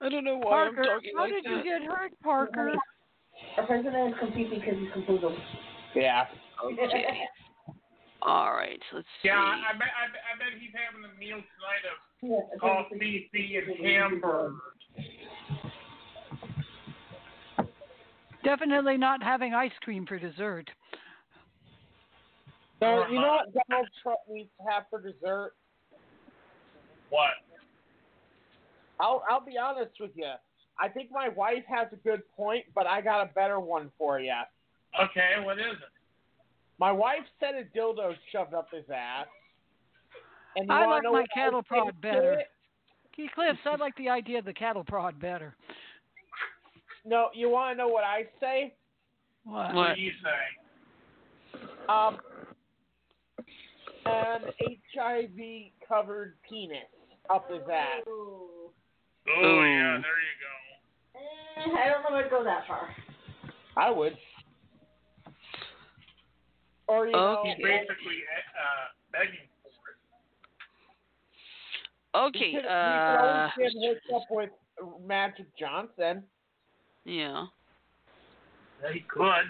[0.00, 1.50] I don't know why Parker, I'm talking how like did that.
[1.50, 2.72] you get hurt, Parker?
[3.56, 5.24] Our president is confused because he's confused.
[5.94, 6.26] Yeah.
[6.64, 7.14] Okay.
[8.24, 8.80] All right.
[8.92, 9.28] Let's see.
[9.28, 12.58] Yeah, I, I bet I, bet- I bet he's having a meal tonight of Yeah,
[12.58, 14.54] coffee, tea, and hamburgers.
[18.42, 20.70] Definitely not having ice cream for dessert.
[22.80, 25.52] So you know what Donald Trump needs to have for dessert?
[27.10, 27.30] What?
[29.00, 30.32] I'll I'll be honest with you.
[30.78, 34.18] I think my wife has a good point, but I got a better one for
[34.18, 34.34] you.
[35.00, 35.93] Okay, what is it?
[36.78, 39.26] My wife said a dildo shoved up his ass.
[40.56, 42.34] And I like my cattle prod better.
[42.34, 42.50] it?
[43.14, 45.54] Key Cliffs, I like the idea of the cattle prod better.
[47.04, 48.74] No, you want to know what I say?
[49.44, 49.74] What?
[49.74, 51.60] What do you say?
[51.88, 52.18] Um,
[54.06, 54.42] an
[54.94, 55.38] HIV
[55.86, 56.78] covered penis
[57.30, 58.02] up his ass.
[58.08, 58.70] Ooh.
[59.26, 60.54] Oh yeah, there you go.
[61.16, 62.88] Eh, I don't know if I'd go that far.
[63.76, 64.16] I would.
[66.86, 67.54] Or you know, Okay.
[67.56, 68.18] He's basically
[68.60, 69.98] uh, begging for it.
[72.36, 72.50] Okay.
[72.50, 73.48] he could, Uh.
[73.56, 74.50] he could always get hooked up with
[75.06, 76.22] Magic Johnson.
[77.04, 77.46] Yeah.
[78.82, 79.46] Yeah, he could.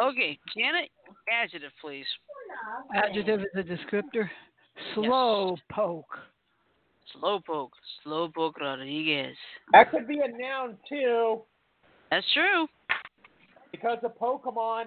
[0.00, 0.90] Okay, Janet.
[1.32, 2.06] Adjective, please.
[2.94, 4.28] Adjective is a descriptor.
[4.94, 6.18] Slow poke.
[7.12, 7.72] Slow poke.
[8.04, 8.30] Slowpoke.
[8.36, 9.36] Slowpoke Rodriguez.
[9.72, 11.40] That could be a noun too,
[12.10, 12.66] That's true.
[13.72, 14.86] Because of Pokemon.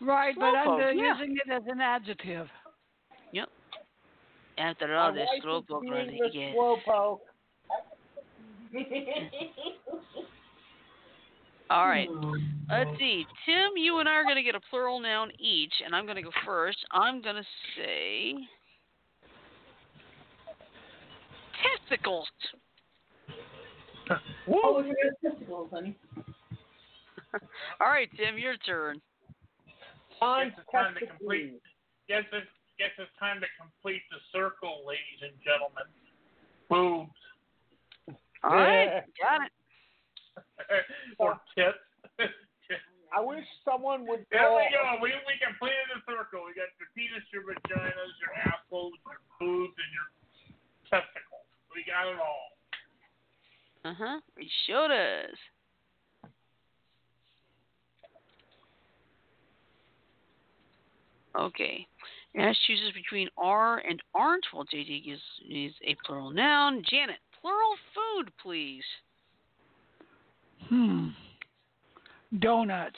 [0.00, 1.18] Right, but I'm yeah.
[1.18, 2.48] using it as an adjective.
[3.32, 3.48] Yep.
[4.58, 7.18] After all, the wife is Slowpoke being the Slowpoke.
[11.70, 12.08] All right.
[12.70, 13.26] Let's see.
[13.44, 16.16] Tim, you and I are going to get a plural noun each, and I'm going
[16.16, 16.78] to go first.
[16.92, 17.44] I'm going to
[17.76, 18.34] say
[21.88, 22.28] testicles.
[24.52, 24.94] oh, you're
[25.32, 25.96] testicles, honey.
[27.80, 29.00] All right, Tim, your turn.
[30.20, 31.60] Mine's Guess it's time to complete.
[32.08, 35.88] Guess it's guess it's time to complete the circle, ladies and gentlemen.
[36.68, 37.12] Boobs
[38.44, 39.12] All right, Yeah.
[39.16, 39.52] got it.
[41.18, 41.78] or tits.
[43.16, 44.56] I wish someone would There call.
[44.60, 44.84] we go.
[45.00, 46.44] We we completed the circle.
[46.44, 50.08] We got your penis, your vaginas, your assholes, your boobs, and your
[50.90, 51.48] testicles.
[51.72, 52.48] We got it all.
[53.84, 54.18] Uh huh.
[54.36, 55.38] It sure does.
[61.38, 61.86] Okay.
[62.36, 65.20] Ash chooses between are and aren't, while JJ gives
[65.50, 66.82] is a plural noun.
[66.88, 68.84] Janet, plural food, please.
[70.68, 71.08] Hmm.
[72.38, 72.96] Donuts.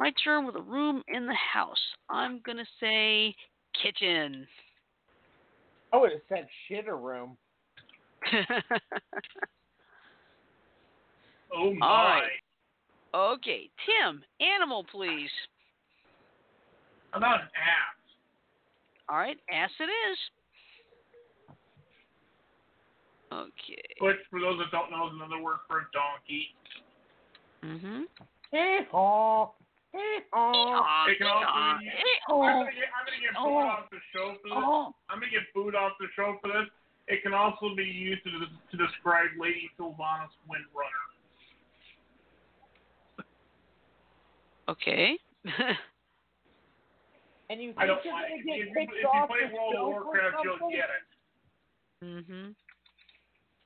[0.00, 1.78] My turn with a room in the house.
[2.10, 3.34] I'm gonna say
[3.80, 4.46] kitchen.
[5.92, 7.36] I would have said shitter room.
[11.56, 11.86] Oh my.
[11.86, 12.22] All right.
[13.14, 15.30] Okay, Tim, animal, please.
[17.12, 17.96] How about an ass?
[19.08, 20.18] All right, ass it is.
[23.32, 23.82] Okay.
[24.00, 26.54] Which, for those that don't know, is another word for a donkey.
[27.62, 28.06] Mhm.
[28.50, 29.50] Hee-haw.
[29.92, 31.06] Hee-haw.
[31.06, 31.90] It can also be.
[32.28, 33.58] I'm gonna get I'm gonna get booed Oh.
[33.58, 34.52] off the show for this.
[34.54, 36.68] Oh, I'm gonna get booed off the show for this.
[37.08, 41.13] It can also be used to, to describe Lady Sylvanas Windrunner.
[44.68, 45.16] Okay.
[47.50, 49.52] And you think I don't you're gonna If, get you- if kicked you off play
[49.52, 52.04] World of Warcraft, you'll get it.
[52.04, 52.54] Mm mhm.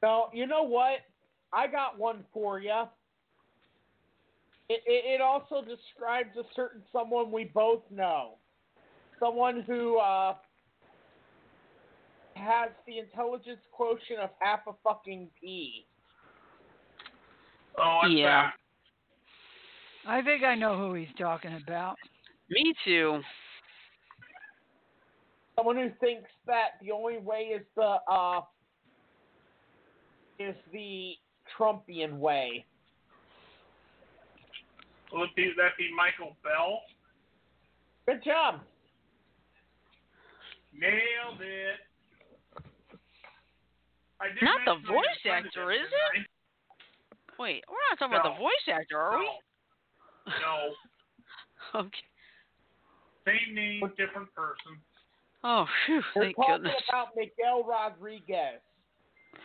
[0.03, 0.99] No, you know what?
[1.53, 2.83] I got one for you.
[4.69, 8.33] It, it, it also describes a certain someone we both know.
[9.21, 10.35] Someone who uh,
[12.35, 15.87] has the intelligence quotient of half a fucking P.
[17.79, 18.43] Oh, what's Yeah.
[18.51, 18.53] that?
[20.07, 21.97] I think I know who he's talking about.
[22.51, 23.21] Me too.
[25.57, 28.41] Someone who thinks that the only way is the uh,
[30.39, 31.15] is the
[31.59, 32.65] Trumpian way.
[35.13, 36.83] Would be that be Michael Bell?
[38.07, 38.61] Good job.
[40.73, 41.81] Nailed it.
[44.21, 45.79] I did Not the voice actor, is
[46.15, 46.27] didn't
[47.39, 49.21] Wait, we're not talking about the voice actor, are I?
[49.21, 49.29] we?
[50.43, 50.75] No.
[51.75, 51.81] No.
[51.87, 52.07] okay.
[53.27, 54.79] Same name, different person.
[55.45, 56.83] Oh, phew, We're thank talking goodness.
[56.89, 58.61] about Miguel Rodriguez.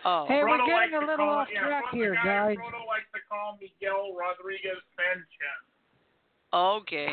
[0.05, 2.53] Oh, Hey, we're getting likes a little call- off yeah, track Frodo- here, the guy
[2.53, 2.57] guys.
[2.57, 5.61] Frodo likes to call Miguel Rodriguez Sanchez.
[6.53, 7.11] okay.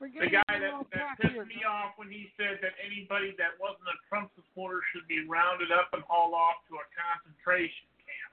[0.00, 0.62] We're The guy that,
[0.94, 1.44] that pissed here.
[1.44, 5.72] me off when he said that anybody that wasn't a Trump supporter should be rounded
[5.74, 8.32] up and hauled off to a concentration camp.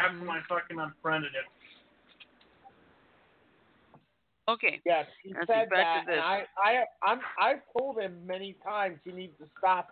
[0.00, 0.20] That's Mhm.
[0.26, 1.44] when I fucking unfriended him.
[4.48, 4.80] Okay.
[4.84, 6.20] Yes, he Let's said that, and.
[6.20, 9.90] I, I, I'm, I've told him many times he needs to stop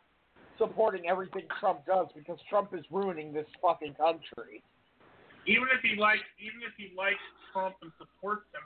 [0.59, 4.63] supporting everything Trump does because Trump is ruining this fucking country.
[5.47, 7.21] Even if he likes, even if he likes
[7.53, 8.63] Trump and supports him,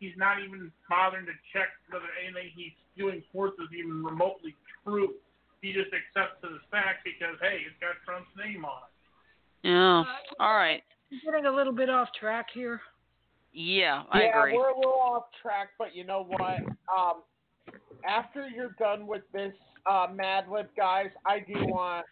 [0.00, 5.14] he's not even bothering to check whether anything he's doing forth is even remotely true.
[5.62, 9.70] He just accepts it as fact because hey, it's got Trump's name on it.
[9.70, 10.04] Yeah.
[10.40, 10.82] All right.
[11.10, 12.80] We're getting a little bit off track here.
[13.60, 14.56] Yeah, I yeah, agree.
[14.56, 16.60] we're a little off track, but you know what?
[16.96, 17.22] Um,
[18.08, 19.52] after you're done with this
[19.84, 22.06] uh, Mad Lib, guys, I do want,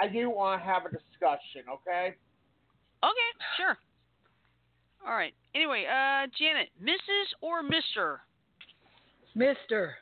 [0.00, 1.68] I do want to have a discussion.
[1.70, 2.14] Okay?
[3.04, 3.76] Okay, sure.
[5.06, 5.34] All right.
[5.54, 7.26] Anyway, uh, Janet, Mrs.
[7.42, 8.22] or Mister?
[9.34, 9.96] Mister.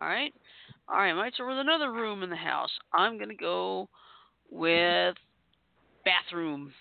[0.00, 0.32] All right.
[0.88, 2.70] All right, my turn with another room in the house.
[2.94, 3.90] I'm gonna go
[4.50, 5.16] with
[6.06, 6.72] bathroom.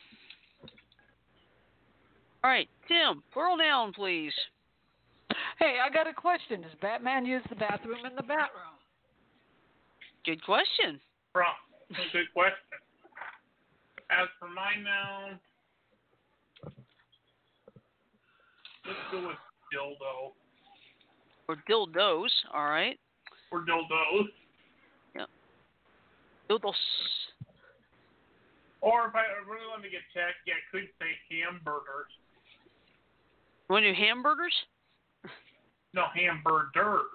[2.45, 4.31] All right, Tim, girl down, please.
[5.57, 6.61] Hey, I got a question.
[6.61, 8.77] Does Batman use the bathroom in the Batroom?
[10.27, 11.01] Good question.
[11.33, 11.57] Trump.
[11.89, 12.77] Good question.
[14.11, 15.39] As for mine now,
[18.85, 19.37] let's go with
[19.73, 20.33] dildo
[21.49, 22.29] Or dildos.
[22.53, 22.99] All right.
[23.51, 24.27] or dildos.
[25.15, 25.29] Yep.
[26.51, 26.73] Dildos.
[28.81, 31.09] Or if I really want to get checked, yeah, I could say
[31.41, 32.13] hamburgers.
[33.69, 34.53] Want to do hamburgers?
[35.93, 37.05] No, hamburgers.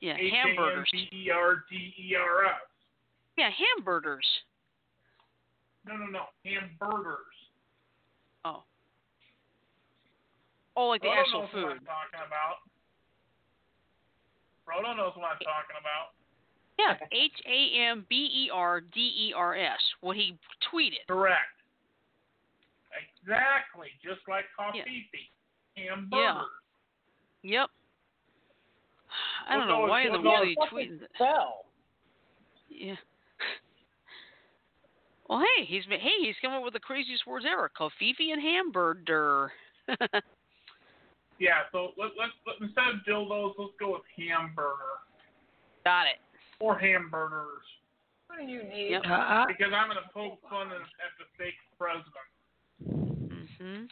[0.00, 0.88] Yeah, H A M hamburgers.
[0.92, 2.54] B E R D E R S.
[3.36, 4.26] Yeah, hamburgers.
[5.86, 7.34] No, no, no, hamburgers.
[8.44, 8.62] Oh.
[10.76, 11.70] Oh, like the Frodo actual knows what food.
[11.72, 12.56] I'm talking about.
[14.68, 16.14] Frodo knows what I'm talking about.
[16.78, 19.80] Yeah, H A M B E R D E R S.
[20.00, 20.38] What he
[20.72, 21.06] tweeted.
[21.08, 21.40] Correct.
[23.22, 24.80] Exactly, just like coffee.
[25.76, 26.44] Hamburgers.
[27.42, 27.68] Yep.
[29.48, 31.00] I don't We'll know why in the we'll world he Fucking tweeted.
[31.00, 31.08] that.
[31.14, 31.64] Spell.
[32.68, 32.94] Yeah.
[35.28, 38.42] Well, hey, he's been, hey, he's come up with the craziest words ever: covfefe and
[38.42, 39.52] hamburger.
[41.38, 45.00] Yeah, so let, let's let, instead of dildos, let's go with hamburger
[45.84, 46.18] Got it.
[46.60, 47.64] or hamburgers
[48.26, 48.90] What do you need?
[48.90, 49.02] Yep.
[49.08, 52.28] Uh, because I'm gonna poke fun at, at the fake president.
[53.56, 53.88] Mhm.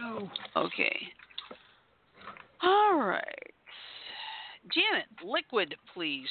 [0.00, 0.30] No.
[0.56, 0.96] Okay.
[2.62, 3.24] All right.
[4.74, 6.28] Janet, liquid, please.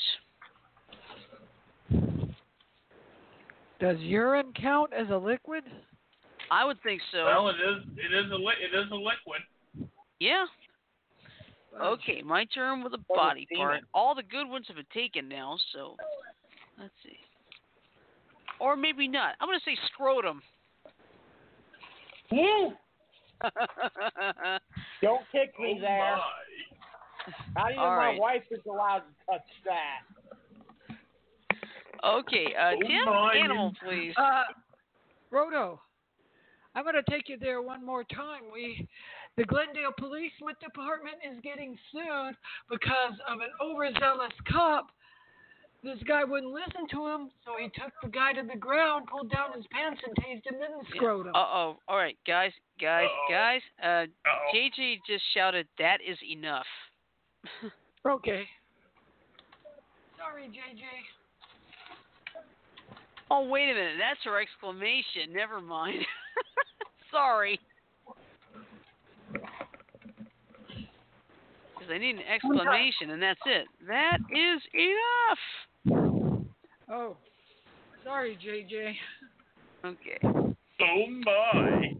[3.80, 5.64] Does urine count as a liquid?
[6.52, 7.26] I would think so.
[7.26, 9.90] Well, it is it is a li- it is a liquid.
[10.20, 10.46] yeah.
[11.82, 13.82] Okay, my turn with a body was part.
[13.94, 15.96] All the good ones have been taken now, so
[16.80, 17.15] let's see.
[18.60, 19.36] Or maybe not.
[19.40, 20.42] I'm gonna say scrotum.
[22.32, 22.74] Woo!
[25.02, 26.15] Don't kick Oh me there.
[26.15, 26.21] my.
[27.56, 28.19] Not even All my right.
[28.19, 30.02] wife is allowed to touch that.
[32.06, 33.35] okay, uh, Oh Tim, my.
[33.35, 34.13] animal, please.
[34.17, 34.44] Uh,
[35.31, 35.79] Frodo,
[36.75, 38.44] I'm going to take you there one more time.
[38.52, 38.87] We,
[39.37, 40.31] the Glendale Police
[40.62, 42.35] Department is getting sued
[42.69, 44.87] because of an overzealous cop.
[45.82, 49.32] This guy wouldn't listen to him, so he took the guy to the ground, pulled
[49.32, 51.34] down his pants, and tased him in the scrotum.
[51.34, 51.77] Uh oh.
[51.88, 52.52] All right, guys,
[52.82, 53.34] guys, Uh-oh.
[53.34, 53.62] guys.
[53.82, 54.58] Uh, Uh-oh.
[54.58, 56.65] JJ just shouted, "That is enough."
[58.08, 58.46] Okay.
[60.17, 60.84] Sorry, JJ.
[63.30, 65.34] oh wait a minute, that's her exclamation.
[65.34, 66.06] Never mind.
[67.12, 67.60] Sorry.
[69.34, 69.50] Because
[71.92, 73.67] I need an exclamation, and that's it.
[73.86, 75.40] That is enough.
[76.92, 77.17] Oh,
[78.04, 78.96] sorry, JJ.
[79.85, 80.17] Okay.
[80.23, 81.94] Oh my.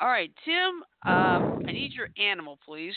[0.00, 0.82] All right, Tim.
[1.06, 2.94] Um, I need your animal, please.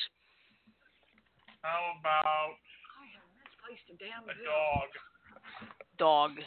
[1.61, 4.51] How about I have misplaced a damn a bill.
[5.97, 6.31] dog?
[6.33, 6.43] Dog.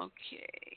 [0.00, 0.76] Okay.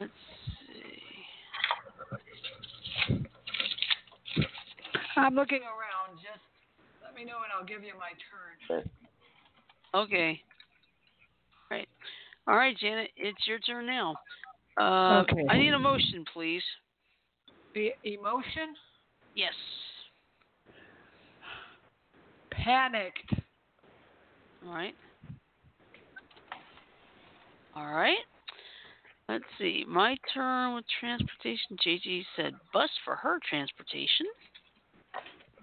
[0.00, 1.04] Let's see.
[5.16, 6.16] I'm looking around.
[6.16, 6.42] Just
[7.02, 8.90] let me know and I'll give you my turn.
[9.94, 10.40] Okay.
[11.70, 11.88] All right.
[12.46, 14.14] All right, Janet, it's your turn now.
[14.78, 15.46] Uh, Okay.
[15.48, 16.62] I need a motion, please.
[17.74, 18.74] The emotion?
[19.34, 19.52] Yes.
[22.50, 23.34] Panicked.
[24.66, 24.94] All right.
[27.76, 28.18] All right.
[29.28, 29.84] Let's see.
[29.88, 31.76] My turn with transportation.
[31.84, 34.26] JJ said bus for her transportation.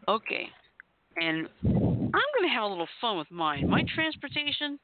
[0.07, 0.49] Okay.
[1.17, 3.69] And I'm going to have a little fun with mine.
[3.69, 4.79] My transportation,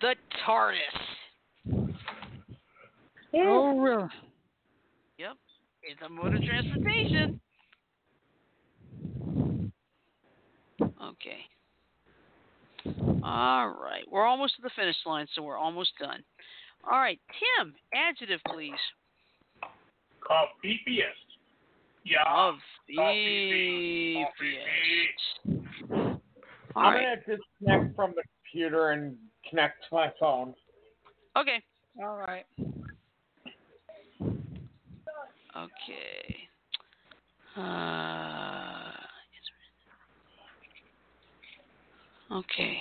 [0.00, 0.14] the
[0.46, 1.94] TARDIS.
[3.34, 4.08] Oh, really?
[5.18, 5.36] Yep.
[5.82, 7.40] It's a mode of transportation.
[10.82, 11.46] Okay.
[13.22, 14.04] All right.
[14.10, 16.22] We're almost to the finish line, so we're almost done.
[16.90, 17.20] All right.
[17.58, 18.72] Tim, adjective, please.
[20.22, 21.27] Coffeefiest.
[22.08, 22.22] Yeah.
[22.26, 22.54] Of
[26.74, 27.18] All I'm right.
[27.26, 29.16] gonna disconnect from the computer and
[29.48, 30.54] connect to my phone.
[31.36, 31.62] Okay.
[32.02, 32.46] All right.
[35.56, 36.36] Okay.
[37.56, 38.92] Uh,
[42.32, 42.78] okay.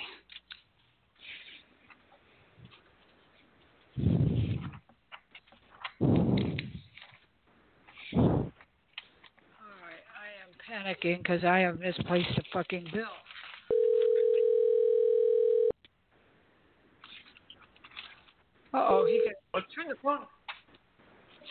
[9.60, 10.04] All right.
[10.14, 13.06] I am panicking because I have misplaced a fucking bill.
[18.74, 20.20] Uh oh, he can What's turn the phone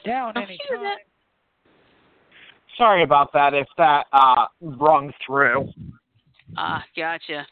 [0.04, 0.84] down I any hear time.
[0.84, 0.98] that.
[2.76, 5.68] Sorry about that if that uh rung through.
[6.56, 7.46] Ah, gotcha.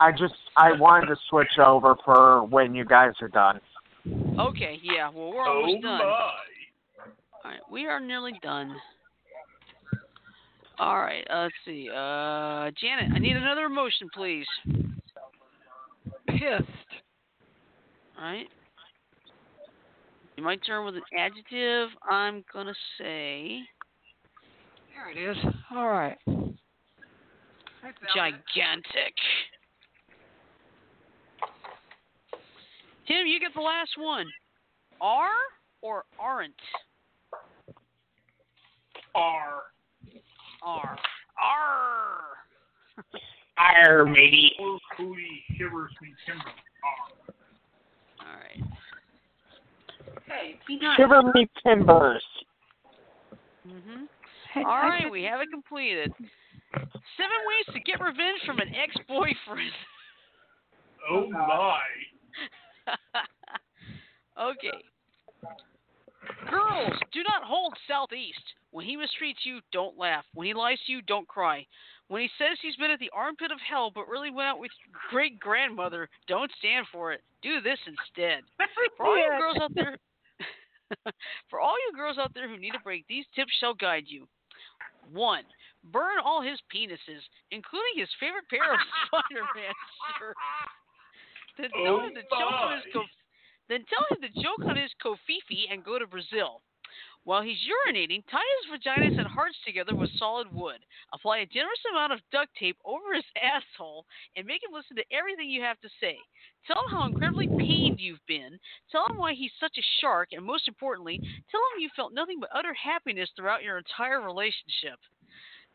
[0.00, 3.60] I just I wanted to switch over for when you guys are done.
[4.38, 5.10] Okay, yeah.
[5.10, 5.98] Well, we're oh almost done.
[5.98, 6.04] my?
[6.04, 8.74] All right, we are nearly done.
[10.80, 11.88] All right, uh, let's see.
[11.90, 14.46] Uh, Janet, I need another emotion, please.
[16.28, 16.68] Pissed.
[18.16, 18.46] All right.
[20.36, 21.88] You might turn with an adjective.
[22.08, 23.60] I'm gonna say
[24.94, 25.36] There it is.
[25.74, 26.16] All right.
[26.28, 28.14] I found it.
[28.14, 29.14] gigantic.
[33.08, 34.26] Tim, you get the last one.
[35.00, 35.30] Are
[35.82, 36.54] or aren't?
[40.62, 40.96] R.
[41.42, 42.18] Are.
[43.58, 43.76] Are.
[43.86, 44.52] Arr, matey.
[44.58, 46.44] Poor cootie shivers me timber.
[46.84, 47.26] R.
[48.20, 48.62] All right.
[50.26, 50.96] Hey, be nice.
[50.96, 52.24] Shiver me timbers.
[53.66, 54.06] Mhm.
[54.54, 56.12] Hey, All I right, said- we have it completed.
[56.72, 59.72] Seven ways to get revenge from an ex-boyfriend.
[61.10, 61.80] Oh my.
[64.50, 64.70] okay.
[66.50, 68.42] Girls, do not hold Southeast.
[68.70, 70.24] When he mistreats you, don't laugh.
[70.34, 71.66] When he lies to you, don't cry.
[72.08, 74.70] When he says he's been at the armpit of hell but really went out with
[74.84, 77.22] your great grandmother, don't stand for it.
[77.42, 78.42] Do this instead.
[78.96, 79.96] For all you girls out there
[81.50, 84.26] For all you girls out there who need a break, these tips shall guide you.
[85.12, 85.44] One,
[85.92, 89.74] burn all his penises, including his favorite pair of Spider-Man
[90.18, 90.40] shirts.
[91.56, 93.04] Then tell Oh him to choke on his oh, my.
[93.04, 93.17] co-
[93.68, 96.62] then tell him to joke on his covfefe and go to Brazil.
[97.24, 100.78] While he's urinating, tie his vaginas and hearts together with solid wood.
[101.12, 105.04] Apply a generous amount of duct tape over his asshole and make him listen to
[105.12, 106.16] everything you have to say.
[106.66, 108.58] Tell him how incredibly pained you've been.
[108.90, 112.40] Tell him why he's such a shark, and most importantly, tell him you felt nothing
[112.40, 114.98] but utter happiness throughout your entire relationship.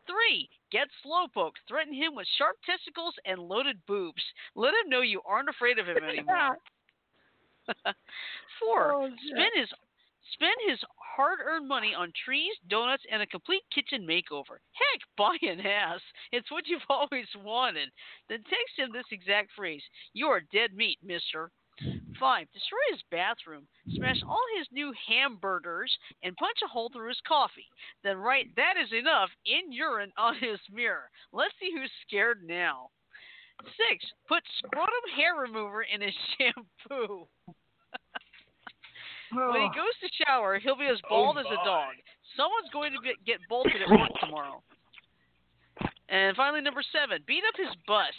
[0.08, 1.62] Three, get slowpoke.
[1.68, 4.24] Threaten him with sharp testicles and loaded boobs.
[4.56, 6.58] Let him know you aren't afraid of him anymore.
[8.60, 9.70] Four, Oh, spend his
[10.34, 14.58] spend his hard-earned money on trees, donuts, and a complete kitchen makeover.
[14.72, 16.02] Heck, buy an ass.
[16.32, 17.90] It's what you've always wanted.
[18.30, 19.84] Then text him this exact phrase:
[20.14, 21.52] "You are dead meat, Mister."
[22.20, 23.68] Five, destroy his bathroom.
[23.98, 27.68] Smash all his new hamburgers and punch a hole through his coffee.
[28.04, 31.10] Then write "That is enough" in urine on his mirror.
[31.32, 32.92] Let's see who's scared now.
[33.62, 37.28] Six, put scrotum hair remover in his shampoo.
[39.32, 39.76] When he Oh.
[39.76, 41.94] goes to shower, he'll be as oh, bald as a dog.
[42.38, 44.62] Someone's going to be, get bolted at work tomorrow.
[46.14, 48.14] And finally, number seven, beat up his bus.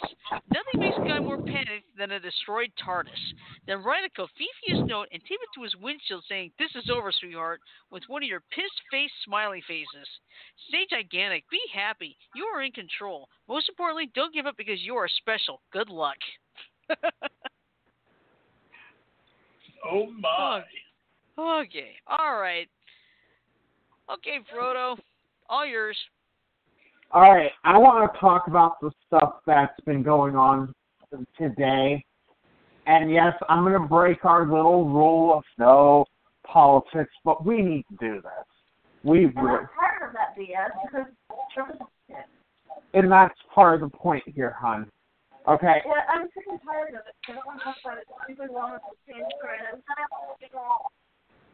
[0.51, 3.07] Nothing makes a guy more panicked than a destroyed TARDIS.
[3.67, 7.13] Then write a Kofifius note and tape it to his windshield saying, This is over,
[7.13, 10.09] sweetheart, with one of your pissed face smiley faces.
[10.67, 11.49] Stay gigantic.
[11.49, 12.17] Be happy.
[12.35, 13.29] You are in control.
[13.47, 15.61] Most importantly, don't give up because you are special.
[15.71, 16.17] Good luck.
[19.87, 20.63] Oh my.
[21.37, 21.91] okay.
[22.07, 22.67] All right.
[24.11, 24.97] Okay, Frodo.
[25.47, 25.95] All yours.
[27.11, 30.73] All right, I want to talk about the stuff that's been going on
[31.37, 32.03] today.
[32.87, 36.05] And yes, I'm going to break our little rule of no
[36.45, 38.31] politics, but we need to do this.
[39.03, 41.07] We And really, tired of that BS because
[41.53, 42.15] Trump is
[42.93, 44.89] and that's part of the point here, hon.
[45.47, 47.15] Okay, Yeah, I'm sick and tired of it.
[47.29, 48.05] I don't want to talk about it.
[48.23, 49.27] Stupid laws and change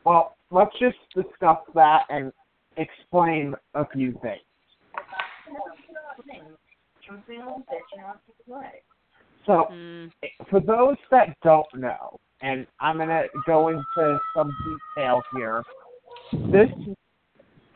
[0.05, 2.31] well, let's just discuss that and
[2.77, 4.41] explain a few things.
[9.45, 10.11] So, Mm,
[10.49, 14.51] for those that don't know, and I'm going to go into some
[14.95, 15.63] detail here,
[16.51, 16.69] this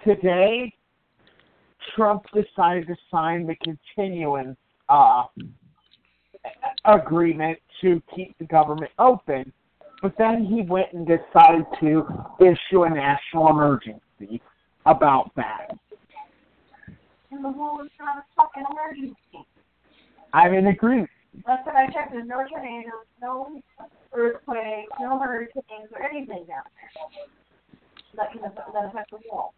[0.03, 0.71] today,
[1.95, 4.57] Trump decided to sign the continuance
[4.89, 5.23] uh,
[6.85, 9.51] agreement to keep the government open,
[10.01, 12.05] but then he went and decided to
[12.39, 14.41] issue a national emergency
[14.85, 15.77] about that.
[17.35, 19.45] And the world is not a fucking emergency.
[20.33, 21.09] I'm in agreement.
[21.45, 23.61] Last time I checked, there's no tornadoes, no
[24.13, 27.19] earthquakes, no hurricanes, or anything down there
[28.15, 29.51] that can affect, that affect the world.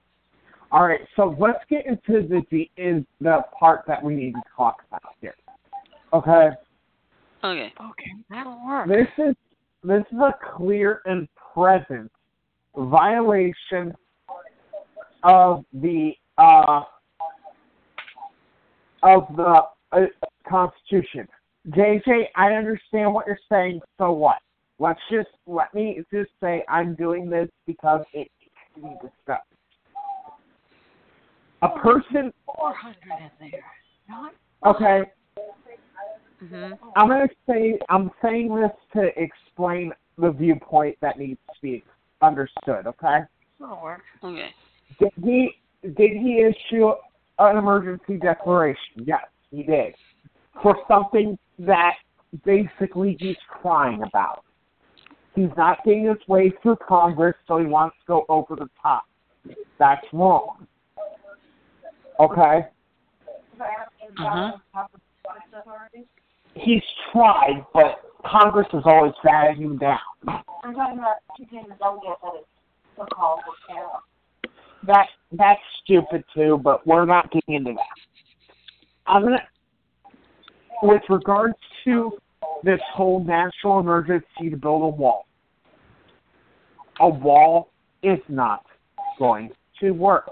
[0.71, 4.41] All right, so let's get into the de- is the part that we need to
[4.55, 5.35] talk about here.
[6.13, 6.49] Okay,
[7.43, 7.73] okay.
[7.79, 8.87] Okay, that'll work.
[8.87, 9.35] this is
[9.83, 12.11] this is a clear and present
[12.75, 13.93] violation
[15.23, 16.81] of the uh,
[19.07, 20.05] of the uh,
[20.49, 21.27] Constitution.
[21.69, 23.81] JJ, I understand what you're saying.
[23.97, 24.37] So what?
[24.79, 29.43] Let's just let me just say I'm doing this because it needs to be discussed.
[31.63, 32.95] A person, 400
[33.41, 33.63] in there.
[34.07, 34.33] Not
[34.65, 35.09] okay.
[36.39, 41.83] hmm I'm gonna say I'm saying this to explain the viewpoint that needs to be
[42.21, 42.85] understood.
[42.85, 43.19] Okay.
[43.59, 44.01] that'll work.
[44.23, 44.49] Okay.
[44.99, 45.49] Did he
[45.83, 46.91] did he issue
[47.39, 49.05] an emergency declaration?
[49.05, 49.93] Yes, he did.
[50.61, 51.93] For something that
[52.45, 54.43] basically he's crying about.
[55.35, 59.03] He's not getting his way through Congress, so he wants to go over the top.
[59.77, 60.67] That's wrong.
[62.19, 62.65] Okay?
[63.61, 64.51] Uh-huh.
[66.55, 66.81] He's
[67.11, 69.99] tried, but Congress has always batted him down.
[70.27, 72.45] I'm talking about keeping the delegate that is
[72.95, 73.05] for
[73.67, 73.99] Canada.
[74.87, 78.51] That that's stupid too, but we're not getting into that.
[79.05, 79.43] I'm gonna
[80.83, 82.11] with regards to
[82.63, 85.27] this whole national emergency to build a wall.
[86.99, 87.69] A wall
[88.01, 88.65] is not
[89.19, 90.29] going to work.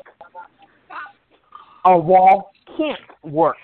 [1.85, 3.57] A wall can't work.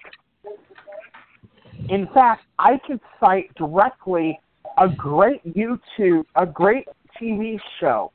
[1.89, 4.39] In fact, I can cite directly
[4.77, 6.87] a great YouTube, a great
[7.19, 8.11] TV show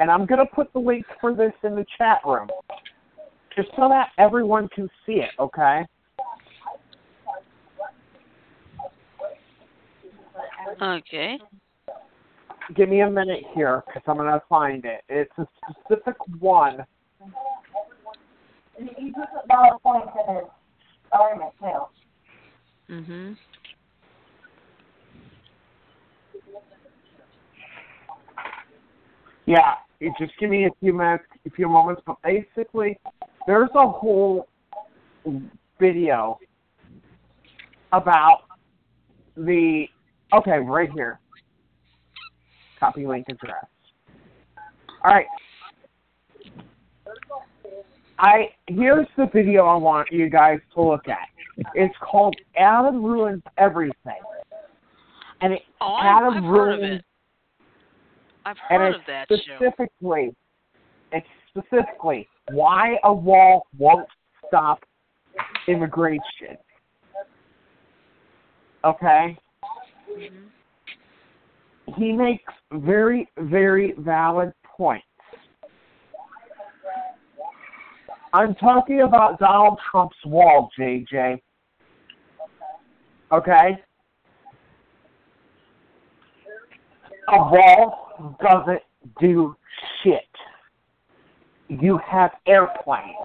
[0.00, 2.48] and I'm going to put the link for this in the chat room,
[3.56, 5.84] just so that everyone can see it, okay?
[10.80, 11.38] Okay.
[12.76, 15.02] Give me a minute here, because I'm going to find it.
[15.08, 15.46] It's a
[15.84, 16.84] specific one.
[18.78, 20.44] And he puts a dollar points in his
[21.12, 22.94] argument too.
[23.02, 23.32] hmm
[29.46, 32.98] Yeah, it just give me a few minutes, a few moments, but basically,
[33.46, 34.48] there's a whole
[35.80, 36.38] video
[37.92, 38.42] about
[39.36, 39.86] the.
[40.32, 41.18] Okay, right here.
[42.78, 43.64] Copy link address.
[45.04, 45.26] All right.
[48.18, 51.28] I here's the video I want you guys to look at.
[51.74, 54.20] It's called Adam ruins everything,
[55.40, 57.02] and it Oh, Adam I've ruins.
[58.48, 59.56] I've and heard of that show.
[59.58, 60.34] specifically,
[61.12, 64.08] it's specifically why a wall won't
[64.46, 64.82] stop
[65.66, 66.56] immigration.
[68.84, 69.36] Okay,
[70.08, 70.50] Mhm.
[71.96, 75.04] he makes very, very valid points.
[78.32, 81.42] I'm talking about Donald Trump's wall, JJ.
[83.30, 83.82] Okay?
[87.30, 88.82] A wall doesn't
[89.20, 89.54] do
[90.02, 90.22] shit.
[91.68, 93.16] You have airplanes.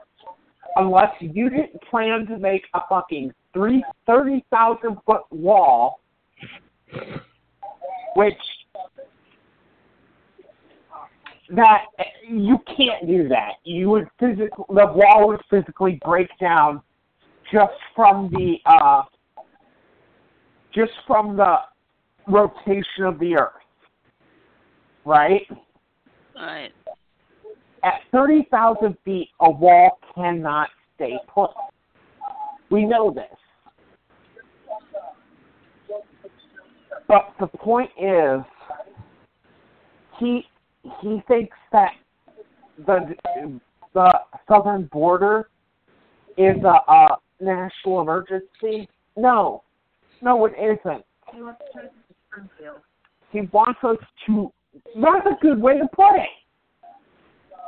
[0.76, 6.02] unless you didn't plan to make a fucking three thirty thousand foot wall,
[8.16, 8.34] which
[11.50, 11.86] that
[12.28, 13.54] you can't do that.
[13.64, 16.82] You would physically the wall would physically break down
[17.52, 19.04] just from the uh
[20.74, 21.58] just from the
[22.28, 23.63] rotation of the earth.
[25.06, 25.48] Right?
[26.36, 26.72] Alright.
[27.84, 31.52] At 30,000 feet, a wall cannot stay put.
[32.70, 33.26] We know this.
[37.08, 38.42] But the point is,
[40.20, 40.44] he
[41.02, 41.92] he thinks that
[42.86, 43.16] the
[43.94, 45.50] the southern border
[46.38, 48.90] is a, a national emergency.
[49.16, 49.64] No,
[50.22, 51.04] no, it isn't.
[51.34, 52.78] He wants to turn to Springfield.
[53.32, 53.98] He wants us
[54.28, 54.52] to.
[54.96, 56.30] That's a good way to put it.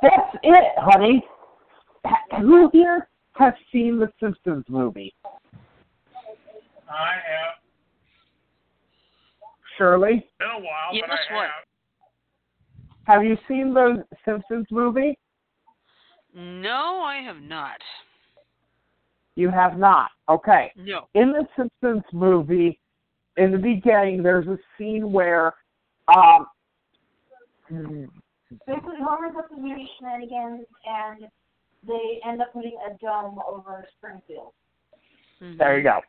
[0.01, 1.23] That's it, honey.
[2.05, 5.13] Ha- Who here has seen the Simpsons movie?
[6.89, 7.55] I have.
[9.77, 11.43] Shirley, Been a while, Yes, but I what?
[11.47, 11.51] have.
[13.03, 15.17] have you seen the Simpsons movie?
[16.33, 17.81] No, I have not.
[19.35, 20.11] You have not.
[20.29, 20.71] Okay.
[20.77, 21.07] No.
[21.13, 22.79] In the Simpsons movie,
[23.35, 25.53] in the beginning, there's a scene where,
[26.15, 26.45] um,
[27.67, 28.05] hmm,
[28.67, 31.27] Basically, Homer's up to do shenanigans, and
[31.87, 34.53] they end up putting a dome over Springfield.
[35.41, 35.57] Mhm.
[35.57, 36.01] There you go.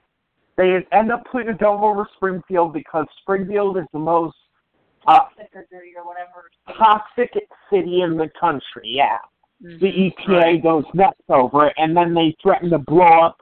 [0.56, 4.36] They end up putting a dome over Springfield because Springfield is the most
[5.06, 6.50] uh, Toxic or dirty or whatever.
[6.76, 7.32] toxic
[7.70, 8.82] city in the country.
[8.88, 9.18] Yeah,
[9.62, 9.78] Mhm.
[9.80, 13.40] the EPA goes nuts over it, and then they threaten to blow up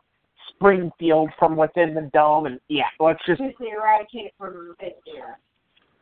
[0.49, 2.47] Springfield from within the dome.
[2.47, 5.39] And yeah, let's just Basically, eradicate it from the face of the earth.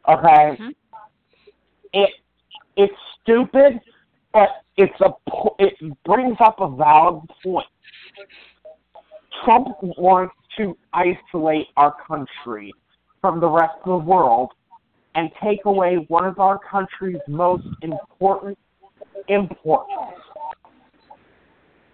[0.09, 0.57] okay.
[0.57, 0.75] Mhm.
[1.93, 2.11] It
[2.77, 3.81] it's stupid,
[4.33, 5.11] but it's a
[5.59, 5.75] it
[6.05, 7.67] brings up a valid point.
[9.45, 9.69] Trump
[9.99, 12.73] wants to isolate our country
[13.21, 14.51] from the rest of the world
[15.15, 18.59] and take away one of our country's most important
[19.29, 19.91] imports.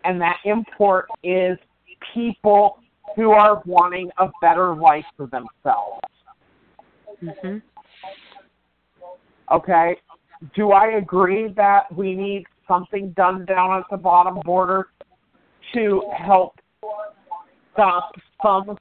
[0.05, 1.59] And that import is
[2.15, 2.79] people
[3.17, 6.01] who are wanting a better life for themselves.
[7.21, 7.63] Mhm.
[9.51, 9.97] Okay?
[10.55, 14.89] Do I agree that we need something done down at the bottom border
[15.75, 16.55] to help
[17.73, 18.79] stop some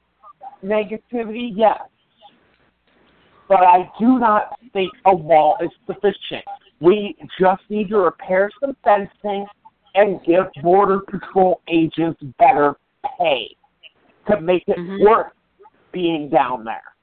[0.64, 1.50] negativity?
[1.54, 1.80] Yes.
[3.48, 6.44] But I do not think a wall is sufficient.
[6.80, 9.46] We just need to repair some fencing
[9.94, 12.76] and give Border Patrol agents better
[13.18, 13.56] pay
[14.28, 15.02] to make it Mhm.
[15.02, 15.32] worth
[15.92, 16.94] being down there.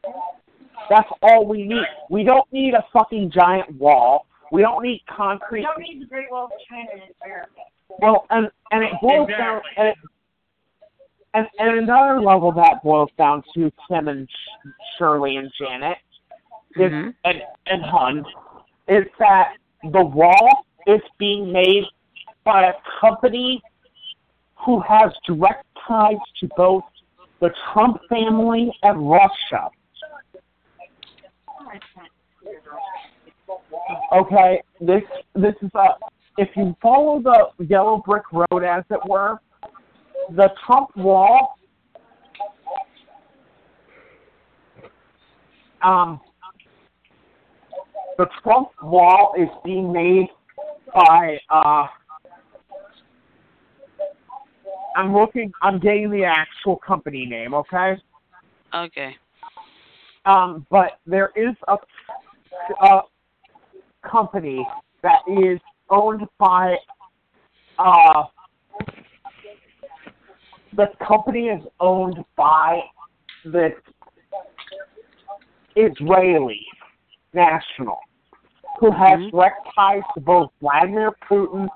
[0.90, 1.86] That's all we need.
[2.10, 4.28] We don't need a fucking giant wall.
[4.52, 5.62] We don't need concrete.
[5.62, 7.50] We don't need the Great Wall of China in America.
[8.00, 9.72] Well, and and it boils down Exactly.
[9.78, 9.98] and, it,
[11.34, 14.68] and and another level that boils down to Tim and Sh-
[14.98, 15.98] Shirley and Janet
[16.76, 17.14] is Mhm.
[17.24, 18.26] and and Hun
[18.88, 19.56] is that
[19.92, 21.86] the wall is being made
[22.44, 23.62] by a company
[24.56, 26.84] who has direct ties to both
[27.40, 29.70] the Trump family and Russia.
[34.14, 35.04] Okay, this
[35.36, 35.88] this is a
[36.38, 39.40] if you follow the yellow brick road as it were,
[40.36, 41.58] the Trump wall
[45.82, 46.20] um
[48.18, 50.28] the Trump wall is being made
[50.94, 51.88] by uh
[54.96, 57.98] I'm looking I'm getting the actual company name, okay?
[58.74, 59.16] Okay.
[60.26, 61.78] Um, but there is a,
[62.82, 63.02] a
[64.10, 64.68] company
[65.04, 65.60] that is
[65.90, 66.76] owned by
[67.78, 68.24] uh,
[70.76, 72.82] the company is owned by
[73.44, 73.70] the
[75.76, 76.66] Israeli
[77.34, 78.00] national
[78.80, 79.32] who has Mhm.
[79.32, 81.70] direct ties to both Vladimir Putin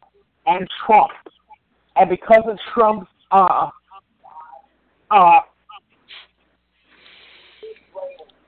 [0.45, 1.12] and Trump.
[1.95, 3.70] And because of Trump's uh,
[5.12, 5.41] uh,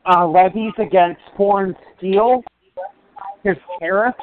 [0.05, 2.43] uh, levies against foreign steel,
[3.43, 4.17] his tariffs,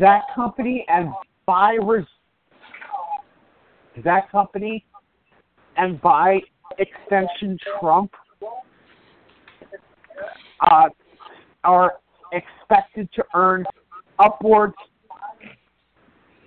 [0.00, 1.10] that company and
[1.46, 2.04] by res-
[4.04, 4.84] that company
[5.76, 6.40] and by
[6.78, 8.10] extension Trump
[10.60, 10.88] uh,
[11.64, 11.94] are
[12.32, 13.64] expected to earn
[14.18, 14.74] upwards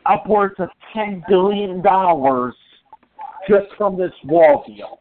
[0.06, 2.56] upwards of ten billion dollars
[3.48, 4.98] just from this wall deal.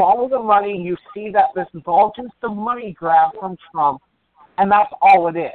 [0.00, 4.00] Follow the money, you see that this is all just a money grab from Trump,
[4.56, 5.52] and that's all it is.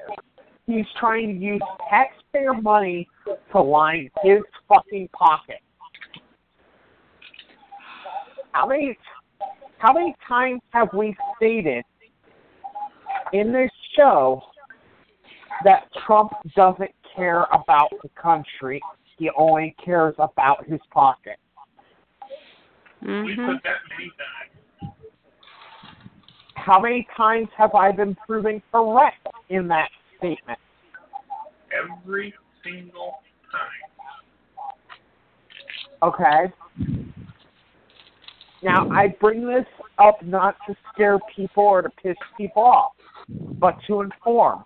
[0.68, 3.08] he's trying to use taxpayer money
[3.52, 5.62] to line his fucking pocket.
[8.52, 8.96] How many
[9.80, 11.84] how many times have we stated
[13.34, 14.43] in this show
[15.64, 18.80] that Trump doesn't care about the country?
[19.18, 21.38] He only cares about his pocket.
[23.06, 23.45] We Mm-hmm.
[23.45, 24.93] put that many times.
[26.56, 30.58] How many times have I been proven correct in that statement?
[31.72, 32.34] Every
[32.64, 33.20] single
[33.51, 33.86] time.
[36.01, 36.51] Okay.
[38.64, 39.66] Now, I bring this
[39.99, 42.93] up not to scare people or to piss people off,
[43.60, 44.66] but to inform.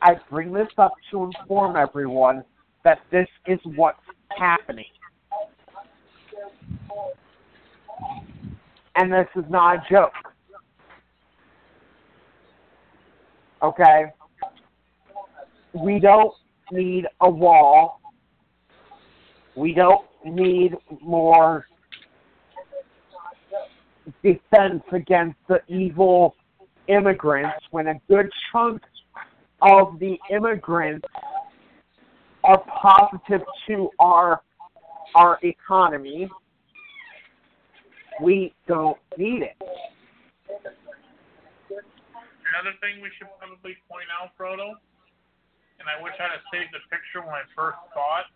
[0.00, 2.44] I bring this up to inform everyone
[2.84, 3.98] that this is what's
[4.36, 4.84] happening.
[8.96, 10.12] And this is not a joke.
[13.62, 14.06] Okay?
[15.72, 16.34] We don't
[16.72, 18.00] need a wall.
[19.54, 21.66] We don't need more
[24.22, 26.34] defense against the evil
[26.88, 28.82] immigrants when a good chunk
[29.62, 31.06] of the immigrants
[32.48, 34.40] are positive to our
[35.14, 36.28] our economy.
[38.22, 39.56] We don't need it.
[41.68, 44.72] Another thing we should probably point out, Frodo,
[45.78, 48.28] and I wish I'd have saved the picture when I first saw it.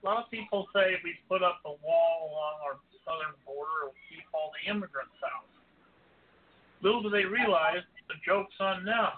[0.00, 3.98] A lot of people say we put up a wall along our southern border, it'll
[4.08, 5.50] keep all the immigrants out.
[6.80, 9.12] Little do they realize the joke's on them.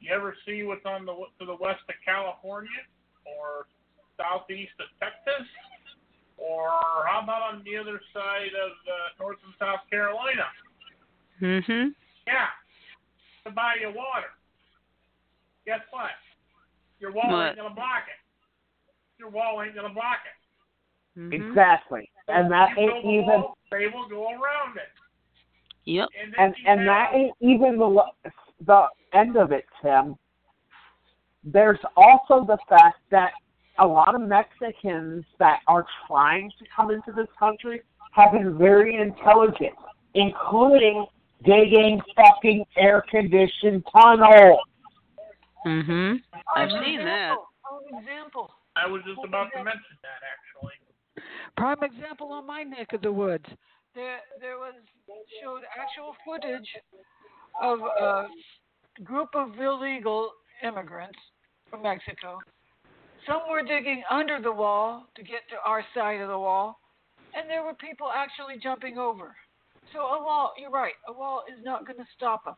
[0.00, 2.82] You ever see what's on the to the west of California
[3.42, 3.66] or
[4.14, 5.46] southeast of Texas?
[6.38, 6.70] Or
[7.06, 10.46] how about on the other side of uh, North and South Carolina?
[11.42, 11.94] Mm-hmm.
[12.26, 12.50] Yeah,
[13.46, 14.30] to buy you water.
[15.66, 16.14] Guess what?
[16.98, 17.46] Your wall What?
[17.48, 18.18] ain't gonna block it.
[19.18, 21.18] Your wall ain't gonna block it.
[21.18, 21.50] Mm-hmm.
[21.50, 22.10] Exactly.
[22.28, 24.90] And that ain't build even wall, they will go around it.
[25.84, 26.08] Yep.
[26.22, 28.12] And, then and you and that ain't even the
[28.66, 30.16] the end of it, Tim.
[31.44, 33.32] There's also the fact that
[33.78, 37.82] a lot of Mexicans that are trying to come into this country
[38.12, 39.74] have been very intelligent,
[40.14, 41.06] including
[41.44, 44.60] digging fucking air conditioned tunnels.
[45.66, 46.16] Mm-hmm.
[46.54, 47.34] I've Prime seen that.
[47.62, 48.50] Prime example.
[48.76, 51.24] I was just about to mention that actually.
[51.56, 53.44] Prime example on my neck of the woods.
[53.94, 54.74] There, there was
[55.42, 56.68] showed actual footage
[57.60, 58.26] of a
[59.04, 60.30] group of illegal
[60.62, 61.18] immigrants
[61.72, 62.38] from Mexico.
[63.26, 66.78] Some were digging under the wall to get to our side of the wall,
[67.34, 69.34] and there were people actually jumping over.
[69.92, 72.54] So a wall, you're right, a wall is not going to stop them.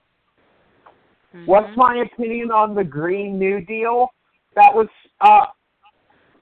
[1.35, 1.47] Mm-hmm.
[1.47, 4.09] What's my opinion on the Green New Deal
[4.57, 4.89] that was
[5.21, 5.47] uh,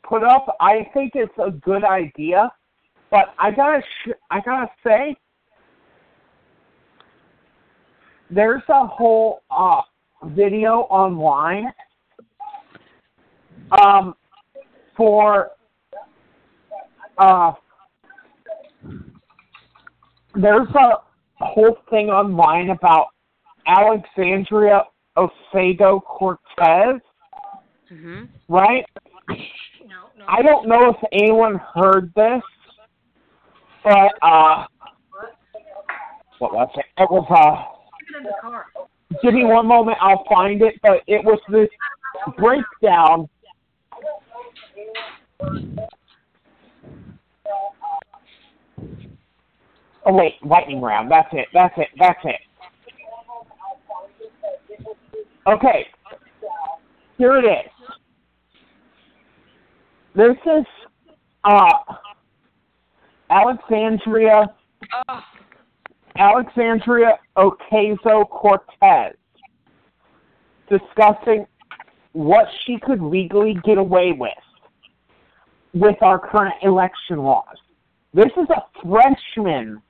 [0.08, 0.56] put up?
[0.60, 2.50] I think it's a good idea,
[3.10, 5.16] but I gotta sh- I gotta say,
[8.30, 9.80] there's a whole uh,
[10.26, 11.66] video online
[13.70, 14.14] um,
[14.96, 15.50] for
[17.18, 17.52] uh,
[20.34, 23.08] there's a whole thing online about
[23.66, 24.82] Alexandria
[25.16, 27.00] Ocasio Cortez,
[27.92, 28.24] Mm-hmm.
[28.48, 28.86] right?
[29.28, 30.24] No, no.
[30.26, 32.40] I don't know if anyone heard this,
[33.84, 34.64] but uh,
[36.38, 36.86] what was it?
[36.96, 38.64] It was uh, in the car.
[39.22, 40.74] give me one moment, I'll find it.
[40.82, 41.68] But it was this
[42.38, 43.28] breakdown.
[50.04, 51.10] Oh wait, lightning round.
[51.10, 51.46] That's it.
[51.52, 51.88] That's it.
[51.98, 52.40] That's it.
[55.46, 55.86] Okay,
[57.18, 57.70] here it is.
[60.14, 60.66] This is
[61.44, 61.72] uh,
[63.30, 64.46] Alexandria
[66.16, 69.14] Alexandria Ocasio Cortez
[70.68, 71.46] discussing
[72.12, 74.30] what she could legally get away with
[75.74, 77.56] with our current election laws.
[78.14, 79.80] This is a freshman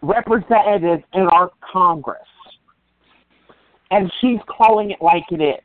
[0.00, 2.22] representative in our Congress,
[3.90, 5.60] and she's calling it like it is.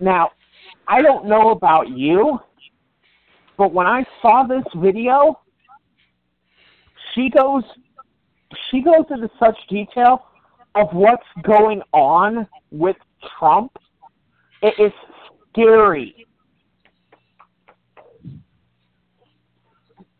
[0.00, 0.32] Now,
[0.88, 2.38] I don't know about you,
[3.56, 5.40] but when I saw this video,
[7.14, 7.62] she goes
[8.70, 10.26] she goes into such detail
[10.74, 12.96] of what's going on with
[13.38, 13.72] Trump.
[14.62, 14.92] It is
[15.50, 16.26] scary.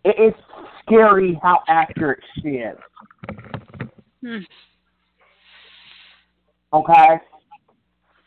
[0.05, 0.35] It is
[0.83, 2.77] scary how accurate she is.
[4.21, 4.39] Hmm.
[6.73, 7.21] Okay?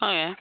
[0.02, 0.34] Oh yeah.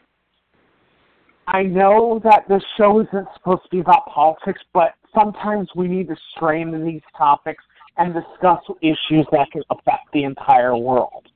[1.49, 6.09] I know that the show isn't supposed to be about politics, but sometimes we need
[6.09, 7.63] to stray into these topics
[7.97, 11.27] and discuss issues that can affect the entire world.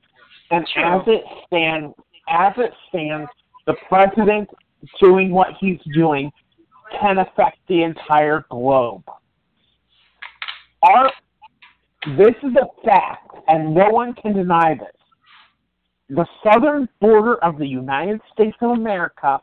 [0.51, 0.99] And True.
[0.99, 1.93] as it stands,
[2.27, 3.29] as it stands,
[3.69, 4.49] the president
[4.99, 6.31] doing what he's doing
[6.99, 9.03] can affect the entire globe.
[10.81, 11.11] Our,
[12.17, 14.87] this is a fact, and no one can deny this.
[16.09, 19.39] The southern border of the United States of America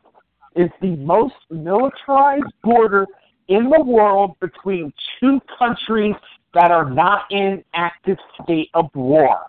[0.57, 3.05] is the most militarized border
[3.47, 6.15] in the world between two countries
[6.53, 9.45] that are not in active state of war.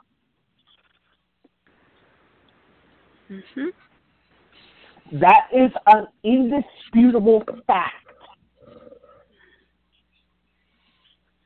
[3.28, 3.72] Mhm.
[5.12, 7.94] That is an indisputable fact.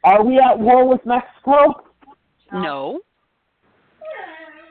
[0.05, 1.85] Are we at war with Mexico?
[2.53, 3.01] No.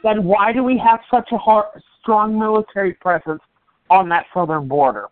[0.04, 1.68] Then why do we have such a hard,
[2.02, 3.42] strong military presence
[3.89, 5.08] on that southern border?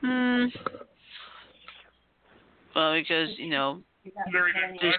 [0.00, 0.46] Hmm.
[2.74, 4.98] Well, because you know Just-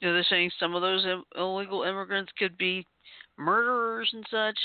[0.00, 2.86] you know, they're saying some of those Im- illegal immigrants could be
[3.38, 4.58] murderers and such.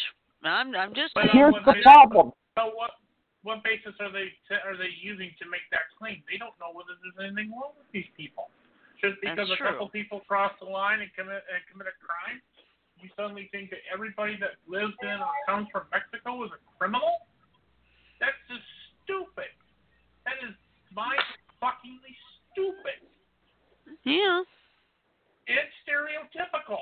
[0.44, 2.34] I'm I'm just But, Here's the they- problem.
[2.58, 2.92] So what
[3.44, 4.32] what basis are they
[4.66, 6.22] are they using to make that claim?
[6.30, 8.50] They don't know whether there's anything wrong with these people.
[9.00, 9.68] Just because That's a true.
[9.76, 12.40] couple people cross the line and commit and commit a crime,
[13.04, 17.28] you suddenly think that everybody that lives in or comes from Mexico is a criminal?
[18.24, 18.64] That's just
[19.04, 19.52] stupid.
[20.24, 20.56] That is
[20.96, 21.20] mind
[21.60, 22.16] fuckingly
[22.52, 23.04] stupid.
[24.08, 24.40] yeah.
[25.52, 26.80] It's stereotypical.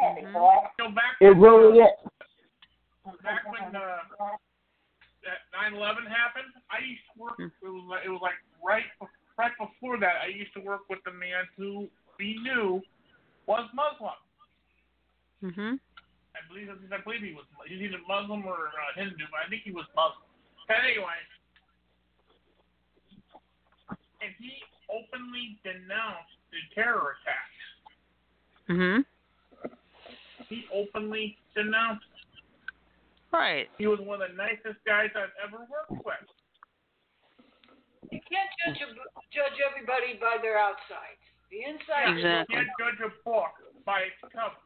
[0.00, 0.32] Mhm.
[0.78, 3.16] Go back It really uh, is.
[3.22, 3.98] back when uh,
[5.22, 7.36] that 9/11 happened, I used to work.
[7.36, 7.52] Hmm.
[7.62, 8.84] It was like, it was like right
[9.36, 10.16] right before that.
[10.24, 11.88] I used to work with a man who
[12.18, 12.80] we knew
[13.46, 14.16] was Muslim.
[15.42, 15.80] Mhm.
[16.36, 19.62] I believe I believe he was he's either Muslim or uh, Hindu, but I think
[19.64, 20.24] he was Muslim.
[20.68, 21.18] But anyway,
[24.22, 24.52] and he
[24.88, 27.60] openly denounced the terror attacks.
[28.68, 29.04] Mhm.
[30.50, 32.04] He openly denounced.
[33.32, 33.70] Right.
[33.78, 36.26] He was one of the nicest guys I've ever worked with.
[38.10, 38.90] You can't judge a,
[39.30, 41.14] judge everybody by their outside.
[41.54, 42.18] The inside.
[42.18, 42.58] Exactly.
[42.58, 43.54] You can't judge a book
[43.86, 44.58] by its cover.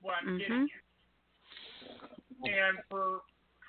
[0.00, 0.72] What I'm getting Mhm.
[0.72, 0.82] at.
[2.48, 3.20] And for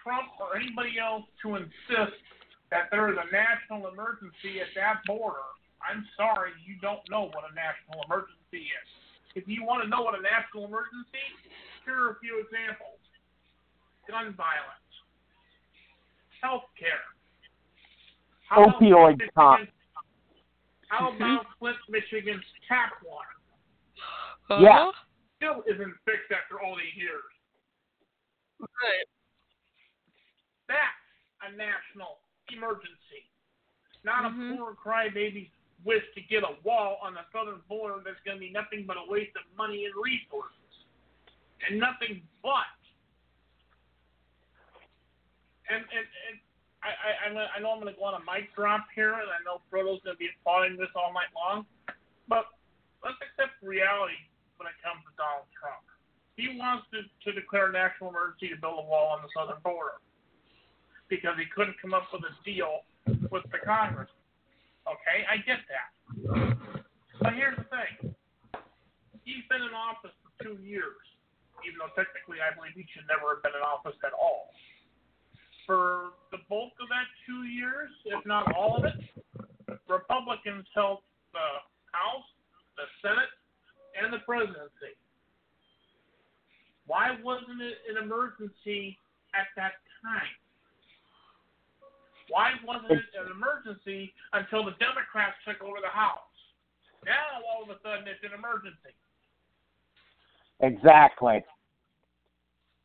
[0.03, 2.24] Trump or anybody else to insist
[2.70, 5.43] that there is a national emergency at that border,
[5.82, 8.89] I'm sorry, you don't know what a national emergency is.
[9.38, 11.22] If you want to know what a national emergency,
[11.86, 12.98] here are a few examples:
[14.10, 14.94] gun violence,
[16.42, 17.06] health care,
[18.50, 19.68] Opioid con-
[20.90, 23.38] How about Flint, Michigan's tap water?
[24.58, 24.90] Yeah.
[24.90, 24.92] Uh-huh.
[25.38, 27.30] Still isn't fixed after all these years.
[28.58, 29.06] Right.
[30.66, 31.06] That's
[31.46, 33.30] a national emergency.
[34.04, 34.54] Not Mhm.
[34.54, 35.52] a poor crybaby's
[35.88, 39.00] wish to get a wall on the southern border that's going to be nothing but
[39.00, 40.52] a waste of money and resources.
[41.64, 42.68] And nothing but.
[45.72, 46.36] And, and, and
[46.84, 49.40] I, I, I know I'm going to go on a mic drop here, and I
[49.48, 51.64] know Frodo's going to be applauding this all night long,
[52.28, 52.52] but
[53.02, 54.20] let's accept reality
[54.60, 55.82] when it comes to Donald Trump.
[56.36, 59.60] He wants to, to declare a national emergency to build a wall on the southern
[59.66, 59.98] border
[61.10, 62.86] because he couldn't come up with a deal
[63.32, 64.12] with the Congress.
[64.88, 65.92] Okay, I get that.
[67.20, 68.16] But here's the thing.
[69.28, 71.04] He's been in office for two years,
[71.68, 74.56] even though technically I believe he should never have been in office at all.
[75.68, 78.96] For the bulk of that two years, if not all of it,
[79.92, 81.04] Republicans held
[81.36, 81.50] the
[81.92, 82.30] House,
[82.80, 83.32] the Senate,
[84.00, 84.96] and the presidency.
[86.88, 88.96] Why wasn't it an emergency
[89.36, 90.32] at that time?
[92.30, 96.19] Why wasn't it an emergency until the Democrats took over the House?
[97.05, 98.93] Now all of a sudden it's an emergency.
[100.59, 101.43] Exactly.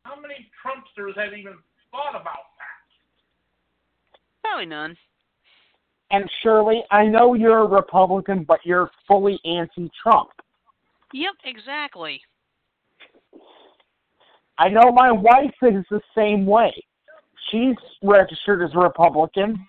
[0.03, 1.55] How many Trumpsters have even
[1.91, 2.83] thought about that?
[4.43, 4.97] Probably none.
[6.11, 10.29] And Shirley, I know you're a Republican, but you're fully anti-Trump.
[11.11, 11.33] Yep.
[11.45, 12.21] Exactly.
[14.57, 16.71] I know my wife is the same way.
[17.53, 19.67] She's registered as a Republican,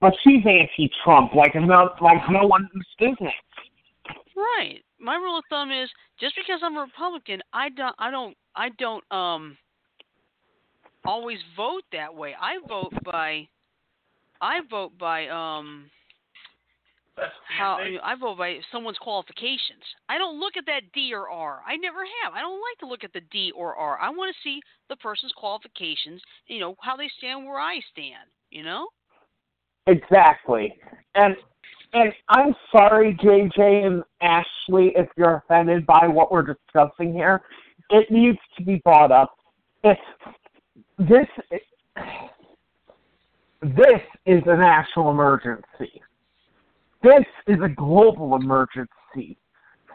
[0.00, 3.34] but she's anti-Trump, like no, like no one's business.
[4.34, 4.82] Right.
[4.98, 8.70] My rule of thumb is just because I'm a Republican, I don't I don't I
[8.78, 9.58] don't um
[11.04, 12.34] always vote that way.
[12.40, 13.46] I vote by
[14.40, 15.90] I vote by um
[17.56, 19.82] how the I vote by someone's qualifications.
[20.08, 21.60] I don't look at that D or R.
[21.66, 22.34] I never have.
[22.34, 23.98] I don't like to look at the D or R.
[23.98, 26.20] I want to see the person's qualifications.
[26.46, 28.28] You know how they stand where I stand.
[28.50, 28.88] You know.
[29.86, 30.74] Exactly.
[31.14, 31.36] And
[31.92, 37.42] and I'm sorry, JJ and Ashley, if you're offended by what we're discussing here.
[37.90, 39.36] It needs to be brought up.
[39.84, 40.00] It's
[40.98, 41.26] this
[43.62, 46.02] this is a national emergency.
[47.04, 49.36] This is a global emergency.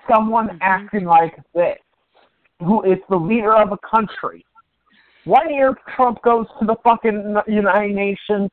[0.07, 1.79] Someone acting like this,
[2.59, 4.45] who is the leader of a country.
[5.23, 8.51] One year Trump goes to the fucking United Nations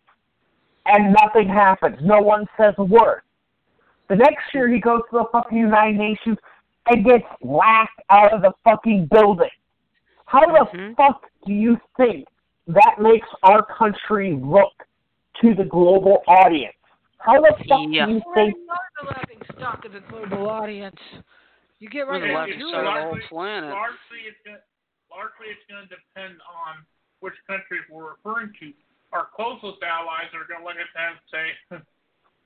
[0.86, 1.98] and nothing happens.
[2.00, 3.20] No one says a word.
[4.08, 6.38] The next year he goes to the fucking United Nations
[6.88, 9.50] and gets laughed out of the fucking building.
[10.24, 10.96] How the Mhm.
[10.96, 12.26] fuck do you think
[12.68, 14.72] that makes our country look
[15.42, 16.72] to the global audience?
[17.20, 18.06] How the fuck Yeah.
[18.06, 21.00] do you think you are the laughing stock of the global audience.
[21.78, 23.70] You get right We're the down laughing of the whole planet.
[23.70, 24.62] largely it's gonna,
[25.10, 26.84] largely it's going to depend on
[27.20, 28.72] which countries we're referring to.
[29.12, 31.46] Our closest allies are going to look at that and say,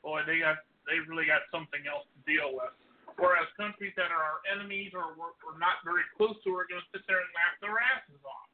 [0.02, 2.72] "Boy, they got they really got something else to deal with."
[3.18, 6.80] Whereas countries that are our enemies or we're, we're not very close to are going
[6.80, 8.48] to sit there and laugh their asses off.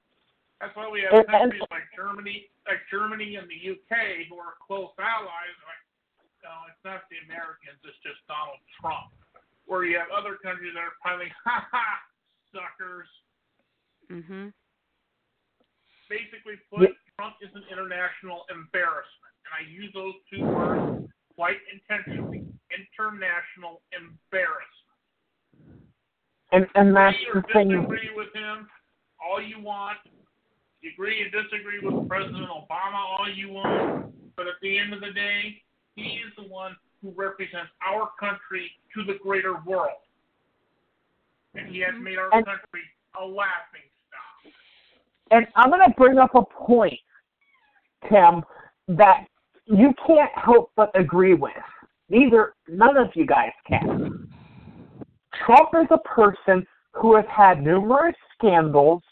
[0.61, 4.39] That's why we have And- and- countries like Germany, like Germany and the UK, who
[4.41, 5.55] are close allies.
[5.62, 5.83] Like,
[6.47, 9.11] no, it's not the Americans; it's just Donald Trump.
[9.66, 11.86] Where you have other countries that are piling, ha ha,
[12.55, 13.11] suckers.
[14.07, 14.55] Mhm.
[16.07, 19.34] basically put Trump is an international embarrassment.
[19.42, 22.47] And I use those two words quite intentionally.
[22.70, 25.82] International embarrassment.
[26.53, 28.68] and and that's agree the thing disagree with him
[29.18, 29.99] all you want.
[30.82, 34.14] You agree and disagree with President Obama all you want.
[34.36, 35.62] But at the end of the day,
[35.97, 39.99] he is the one who represents our country to the greater world.
[41.55, 42.82] And he has made our And- country
[43.18, 44.53] a laughing stock.
[45.30, 47.01] and I'm going to bring up a point,
[48.09, 48.44] Tim,
[48.88, 49.26] that
[49.64, 51.53] you can't help but agree with.
[52.09, 54.30] Neither, none of you guys can.
[55.32, 59.03] Trump is a person who has had numerous scandals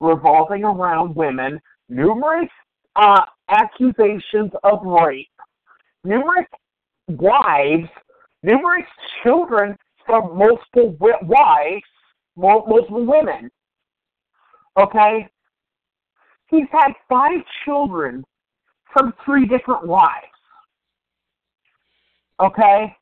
[0.00, 2.48] revolving around women, numerous
[2.96, 5.28] uh, accusations of rape,
[6.04, 6.46] numerous
[7.08, 7.88] wives,
[8.42, 8.86] numerous
[9.22, 9.76] children
[10.06, 11.82] from multiple wi- wives,
[12.36, 13.50] multiple women.
[14.78, 15.28] Okay?
[16.48, 18.24] He's had five children
[18.92, 20.26] from three different wives.
[22.40, 22.94] Okay?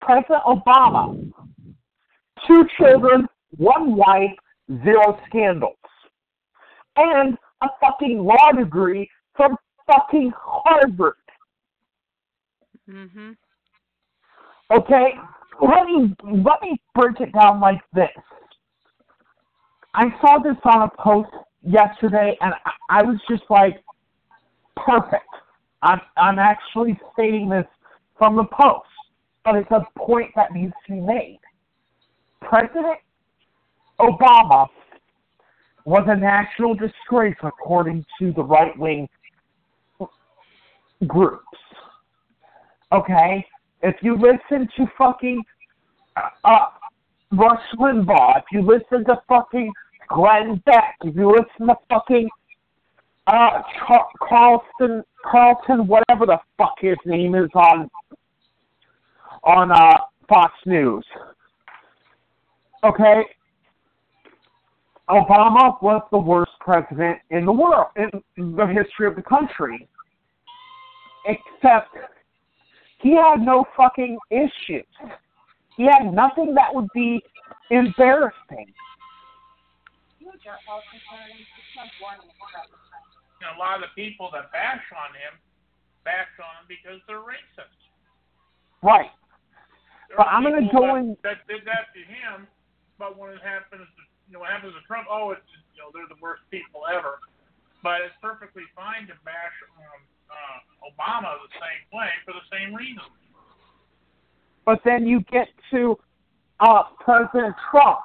[0.00, 1.32] President Obama,
[2.46, 4.30] two children, one wife,
[4.84, 5.76] zero scandals.
[6.96, 9.56] And a fucking law degree from
[9.86, 11.16] fucking Harvard.
[12.88, 13.36] Mhm.
[14.70, 15.18] Okay?
[15.60, 18.10] Let me let me break it down like this.
[19.94, 21.30] I saw this on a post
[21.62, 23.82] yesterday, and I, I was just like,
[24.76, 25.28] perfect.
[25.82, 27.66] I'm I'm actually stating this
[28.18, 28.88] from the post,
[29.44, 31.40] but it's a point that needs to be made.
[32.40, 32.98] President
[34.00, 34.66] Obama
[35.84, 39.08] was a national disgrace according to the right wing
[41.06, 41.44] groups.
[42.92, 43.44] Okay?
[43.82, 45.42] If you listen to fucking
[46.16, 46.66] uh, uh,
[47.32, 49.72] Rush Limbaugh, if you listen to fucking
[50.08, 52.28] Glenn Beck, if you listen to fucking
[53.26, 57.90] uh, Char- Carlson, Carlton, whatever the fuck his name is on
[59.44, 59.98] on uh,
[60.28, 61.04] Fox News.
[62.82, 63.24] Okay,
[65.08, 68.10] Obama was the worst president in the world in
[68.56, 69.88] the history of the country,
[71.24, 71.96] except
[73.00, 74.86] he had no fucking issues.
[75.76, 77.22] He had nothing that would be
[77.70, 78.72] embarrassing.
[83.44, 85.36] a lot of the people that bash on him
[86.04, 87.80] bash on him because they're racist.
[88.84, 89.08] Right.
[90.12, 92.46] There But I'm gonna go that, in- that did that to him,
[93.00, 95.88] but when it happens, to, you know, what happens to Trump, oh, it's you know
[95.96, 97.18] they're the worst people ever.
[97.80, 102.74] But it's perfectly fine to bash um, uh, Obama the same way for the same
[102.74, 103.02] reason.
[104.64, 105.98] But then you get to
[106.60, 108.00] uh, President Trump.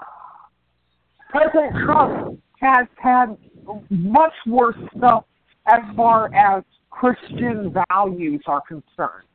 [1.29, 3.37] President Trump has had
[3.89, 5.25] much worse stuff
[5.67, 9.27] as far as Christian values are concerned.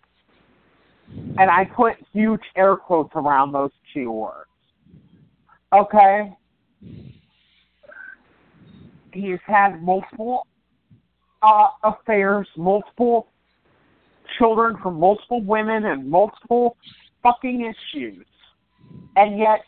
[1.39, 4.49] And I put huge air quotes around those two words.
[5.73, 6.33] Okay?
[9.13, 10.47] He's had multiple
[11.45, 13.29] uh, affairs, multiple
[14.39, 16.77] children from multiple women, and multiple
[17.23, 18.25] fucking issues.
[19.17, 19.61] And yet,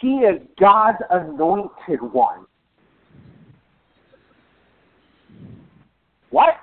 [0.00, 2.46] he is God's anointed one.
[6.30, 6.56] What?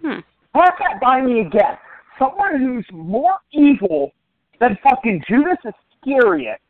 [0.00, 0.20] Hmm.
[0.54, 1.76] Run that by me again.
[2.18, 4.12] Someone who's more evil
[4.60, 6.60] than fucking Judas Iscariot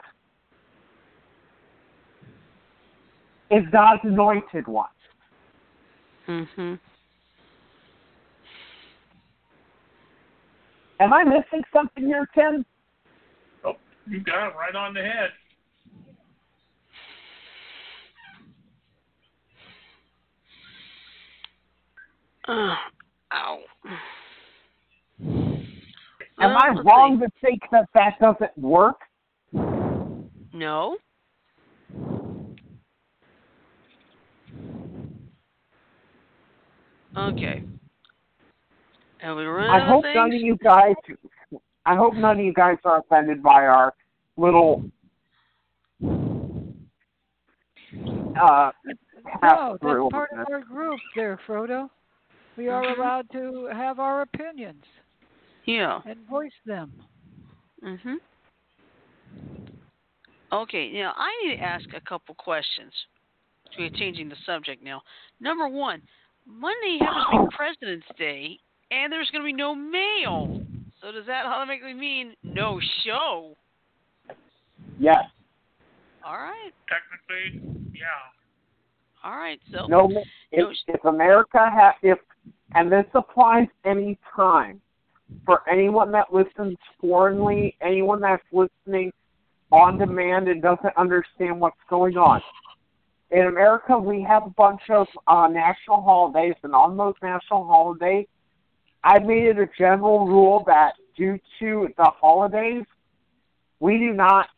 [3.50, 4.88] is God's anointed one.
[6.26, 6.80] Mhm.
[10.98, 12.64] Am I missing something here, Tim?
[13.64, 13.76] Oh,
[14.06, 15.32] you got it right on the head.
[22.48, 22.76] Uh,
[23.32, 23.60] ow.
[26.38, 27.24] Am Well, I wrong see.
[27.26, 29.00] to think that that doesn't work?
[30.52, 30.98] No.
[37.16, 37.62] Okay.
[39.18, 40.94] Have we run I hope of none of you guys.
[41.86, 43.94] I hope none of you guys are offended by our
[44.36, 44.84] little
[48.40, 48.70] uh
[49.42, 51.88] No, that's part of our group there, Frodo.
[52.56, 52.96] We are Mhm.
[52.96, 54.84] allowed to have our opinions
[55.64, 56.02] Yeah.
[56.04, 56.92] and voice them.
[57.82, 58.20] Mhm.
[60.52, 62.92] Okay, now I need to ask a couple questions.
[63.76, 65.02] We're changing the subject now.
[65.40, 66.06] Number one,
[66.46, 67.48] Monday happens to be oh.
[67.56, 68.58] President's Day,
[68.90, 70.62] and there's going to be no mail.
[71.00, 73.54] So does that automatically mean no show?
[74.98, 75.24] Yes.
[76.24, 77.62] All right, Technically,
[77.94, 78.06] yeah.
[79.22, 79.60] all right.
[79.70, 80.08] So No.
[80.08, 82.18] No, If, if America ha if
[82.74, 84.80] and this applies any time
[85.44, 89.12] for anyone that listens foreignly, anyone that's listening
[89.70, 92.40] on demand and doesn't understand what's going on.
[93.30, 98.26] In America, we have a bunch of uh, national holidays, and on those national holidays,
[99.02, 102.84] I made it a general rule that due to the holidays,
[103.80, 104.48] we do not,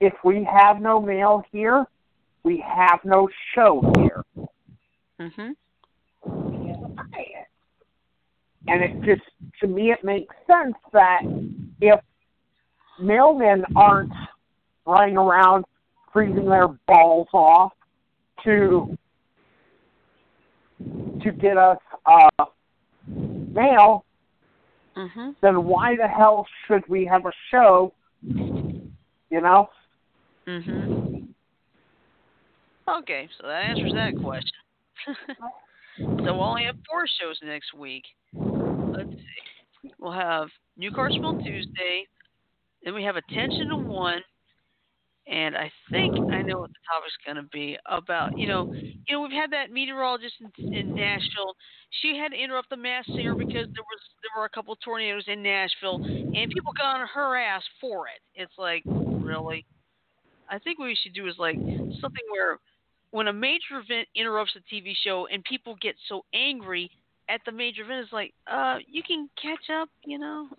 [0.00, 1.86] if we have no mail here,
[2.42, 4.24] we have no show here.
[5.18, 5.56] Mhm.
[8.66, 9.28] And it just,
[9.60, 11.22] to me, it makes sense that
[11.80, 12.00] if
[13.00, 14.12] mailmen aren't
[14.86, 15.64] running around
[16.12, 17.72] freezing their balls off
[18.44, 18.96] to
[21.22, 22.44] to get us uh,
[23.08, 24.04] mail,
[24.96, 25.34] Mhm.
[25.40, 27.92] then why the hell should we have a show?
[28.22, 29.70] You know?
[30.46, 31.34] Mhm.
[32.88, 34.58] Okay, so that answers that question.
[35.98, 38.04] so we'll only have four shows next week.
[38.32, 39.92] Let's see.
[39.98, 42.06] We'll have New Carsville Tuesday.
[42.84, 44.22] Then we have Attention to One.
[45.30, 48.38] And I think I know what the topic's going to be about.
[48.38, 51.54] You know, you know, we've had that meteorologist in, in Nashville.
[52.00, 54.80] She had to interrupt the Masked Singer because there was there were a couple of
[54.80, 58.20] tornadoes in Nashville, and people got on her ass for it.
[58.34, 59.66] It's like, really?
[60.50, 62.58] I think what we should do is like something where
[63.10, 66.90] when a major event interrupts a TV show and people get so angry
[67.28, 70.48] at the major event, it's like, uh, you can catch up, you know.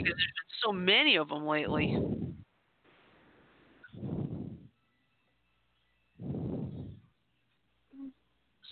[0.00, 1.96] I think because there's been so many of them lately.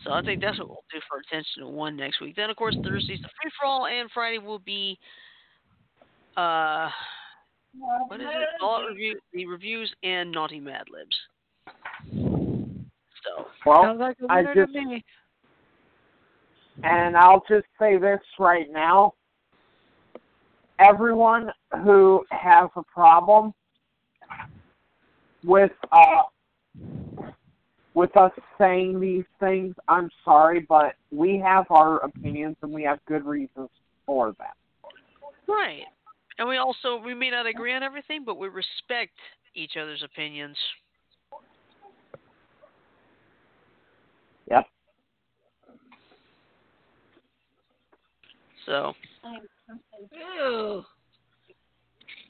[0.05, 2.37] So I think that's what we'll do for attention to one next week.
[2.37, 4.99] Then of course Thursday's the free for all, and Friday will be
[6.37, 6.89] uh
[8.09, 8.49] what is it?
[8.63, 11.17] All review the reviews and naughty Mad Libs.
[13.25, 15.05] So Well, Sounds like a I winner just-
[16.85, 19.15] And I'll just say this right now.
[20.79, 21.51] Everyone
[21.83, 23.53] who has a problem
[25.45, 26.23] with uh
[27.95, 33.01] with us saying these things, I'm sorry, but we have our opinions and we have
[33.09, 33.71] good reasons
[34.07, 34.55] for that.
[35.49, 35.83] Right.
[36.39, 39.15] And we also we may not agree on everything, but we respect
[39.55, 40.57] each other's opinions.
[44.49, 44.67] Yep.
[48.65, 48.93] So
[49.99, 50.85] Ew.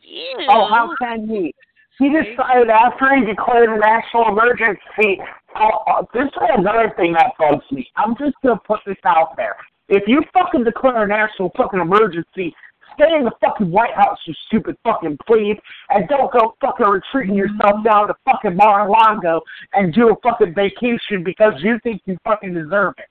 [0.02, 0.46] Ew.
[0.48, 1.54] Oh, how can he?
[1.98, 5.20] He decided after he declared a national emergency.
[5.54, 7.88] Uh, uh, this is another thing that bugs me.
[7.96, 9.56] I'm just gonna put this out there.
[9.88, 12.54] If you fucking declare a national fucking emergency,
[12.94, 15.58] stay in the fucking White House, you stupid fucking plebe,
[15.90, 19.40] and don't go fucking retreating yourself down to fucking Mar-a-Lago
[19.72, 23.08] and do a fucking vacation because you think you fucking deserve it.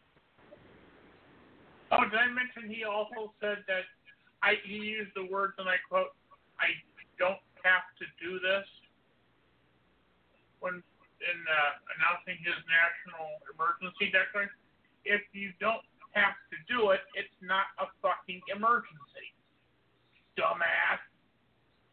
[1.91, 3.84] Oh, did I mention he also said that
[4.47, 6.15] I he used the words and I quote,
[6.55, 6.71] I
[7.19, 8.63] don't have to do this
[10.63, 14.55] when in uh, announcing his national emergency declaration.
[15.03, 15.83] If you don't
[16.15, 19.35] have to do it, it's not a fucking emergency.
[20.39, 21.01] Dumbass.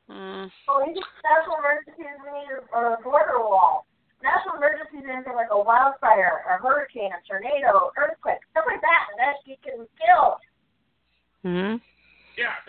[0.06, 0.46] Mm.
[0.68, 3.88] Oh, he just national emergencies need a, a border wall.
[4.22, 9.02] National emergencies are like a wildfire, a hurricane, a tornado, earthquake, stuff like that.
[9.10, 10.38] And that you can kill.
[11.42, 11.82] Hmm.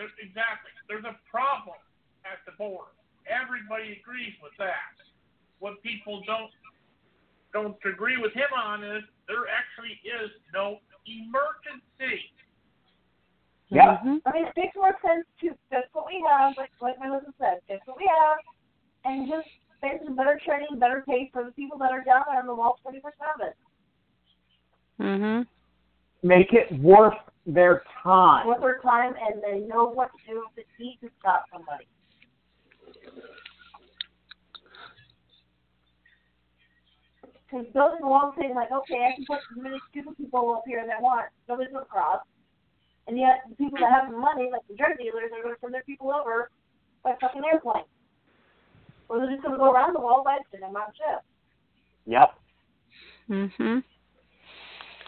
[0.06, 0.70] Yeah, there's, exactly.
[0.88, 1.76] There's a problem
[2.24, 2.94] at the border.
[3.26, 4.94] Everybody agrees with that.
[5.58, 6.50] What people don't
[7.52, 12.20] don't agree with him on is there actually is no emergency.
[13.68, 13.98] Yeah.
[14.04, 14.20] Mhm.
[14.26, 17.34] I mean, it makes more sense to fix what we have, like, like my husband
[17.38, 18.38] said, fix what we have,
[19.04, 19.48] and just
[19.80, 22.78] basically better training, better pay for the people that are down there on the wall
[22.82, 23.54] 24 7.
[25.00, 26.28] Mm hmm.
[26.28, 28.48] Make it worth their time.
[28.48, 31.86] With their time, and they know what to do if they need to stop somebody.
[37.46, 40.64] Because building a wall saying, like, okay, I can put as many stupid people up
[40.66, 42.20] here that want, nobody's going to cross.
[43.06, 45.60] And yet, the people that have the money, like the drug dealers, are going to
[45.60, 46.50] send their people over
[47.04, 47.86] by fucking airplane.
[49.08, 51.22] Or they're just going to go around the wall by sitting on ship.
[52.06, 52.34] Yep.
[53.30, 53.84] Mhm.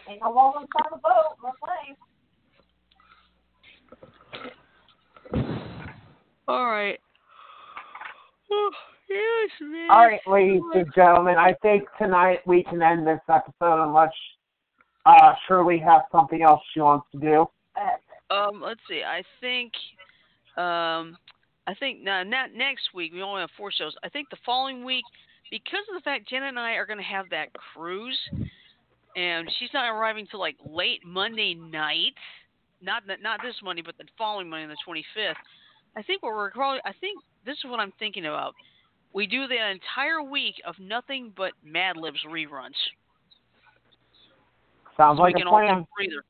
[0.07, 1.95] Ain't no wall on the boat, no plane.
[6.49, 6.99] All right.
[8.51, 8.71] Oh,
[9.07, 9.91] yes, man.
[9.91, 14.11] All right, ladies and gentlemen, I think tonight we can end this episode unless
[15.05, 17.45] uh, Shirley has something else she wants to do.
[18.35, 19.03] Um, let's see.
[19.03, 19.71] I think,
[20.57, 21.15] um,
[21.67, 23.13] I think now, not next week.
[23.13, 23.93] We only have four shows.
[24.03, 25.05] I think the following week,
[25.51, 28.19] because of the fact Jenna and I are going to have that cruise,
[29.15, 32.15] and she's not arriving till like late Monday night.
[32.81, 35.37] Not that, not this Monday, but the following Monday, the twenty fifth.
[35.95, 36.79] I think what we're probably.
[36.85, 38.53] I think this is what I'm thinking about.
[39.13, 42.77] We do the entire week of nothing but Mad Libs reruns.
[44.95, 45.81] Sounds So like we a can all take plan.
[45.81, 46.23] a breather.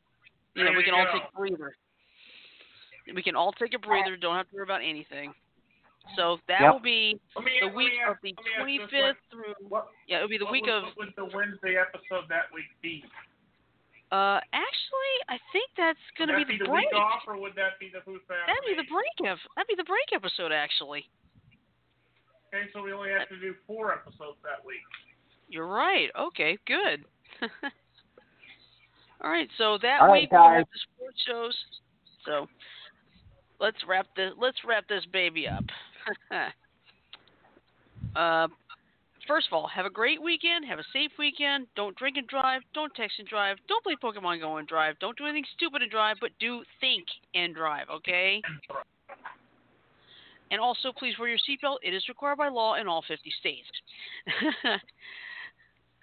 [0.55, 1.75] You know, There we you can all take a breather.
[3.13, 4.15] We can all take a breather.
[4.15, 5.33] Don't have to worry about anything.
[6.15, 6.73] So that Yep.
[6.73, 9.53] will be me, the week me of the let me ask twenty this fifth through.
[9.67, 10.83] What, Yeah, it'll be the what week would, of.
[10.83, 13.03] what would the Wednesday episode that week be?
[14.11, 16.89] Uh, actually, I think that's gonna that be the the break.
[16.89, 19.31] week off, or would that be the Who's Fast That'd be the break.
[19.31, 20.51] Of, that'd be the break episode.
[20.51, 21.05] Actually,
[22.49, 24.81] Okay, so we only have to do four episodes that week.
[25.47, 26.09] you're right.
[26.19, 27.05] Okay, good.
[29.21, 31.55] all right, so that All right, week we'll have the sports shows.
[32.25, 32.47] So
[33.59, 34.31] let's wrap this.
[34.39, 35.63] Let's wrap this baby up.
[38.15, 38.47] uh,
[39.29, 40.65] first of all, have a great weekend.
[40.65, 41.67] Have a safe weekend.
[41.75, 42.61] Don't drink and drive.
[42.73, 43.57] Don't text and drive.
[43.67, 44.95] Don't play Pokemon Go and drive.
[44.99, 47.85] Don't do anything stupid and drive, but do think and drive.
[47.93, 48.41] Okay.
[50.51, 51.77] And also, please wear your seatbelt.
[51.83, 53.67] It is required by law in all 50 states.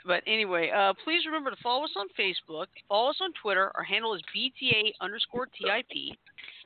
[0.06, 3.72] but anyway, uh, please remember to follow us on Facebook, follow us on Twitter.
[3.74, 6.16] Our handle is BTA underscore TIP.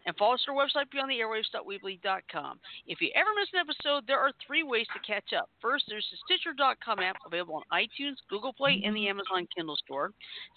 [0.07, 2.61] And follow us on our website, beyondtheairwaves.weebly.com.
[2.87, 5.51] If you ever miss an episode, there are three ways to catch up.
[5.61, 10.13] First, there's the Stitcher.com app available on iTunes, Google Play, and the Amazon Kindle store.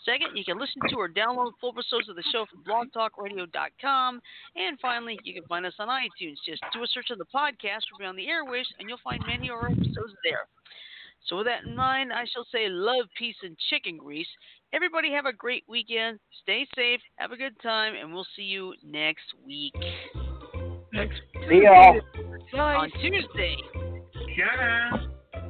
[0.06, 4.22] Second, you can listen to or download full episodes of the show from blogtalkradio.com.
[4.56, 6.38] And finally, you can find us on iTunes.
[6.46, 9.50] Just do a search of the podcast for Beyond the Airwaves, and you'll find many
[9.50, 10.48] of our episodes there.
[11.28, 14.28] So, with that in mind, I shall say love, peace, and chicken grease.
[14.74, 16.20] Everybody have a great weekend.
[16.42, 17.00] Stay safe.
[17.18, 19.76] Have a good time, and we'll see you next week
[20.92, 22.00] Next See y'all.
[22.56, 23.56] on Tuesday.
[24.36, 25.10] Jenna.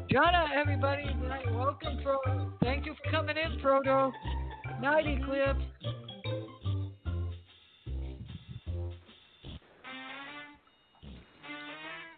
[0.10, 1.06] Jana, everybody.
[1.52, 2.52] Welcome, Frodo.
[2.62, 4.12] Thank you for coming in, Frodo.
[4.82, 5.64] Night, Eclipse.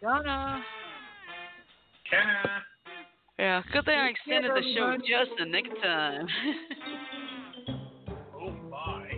[0.02, 0.62] Donna.
[2.10, 2.65] Jenna.
[3.38, 5.08] Yeah, good thing I Take care, extended the show everybody.
[5.08, 6.26] just the nick of time.
[8.38, 9.10] Oh, bye.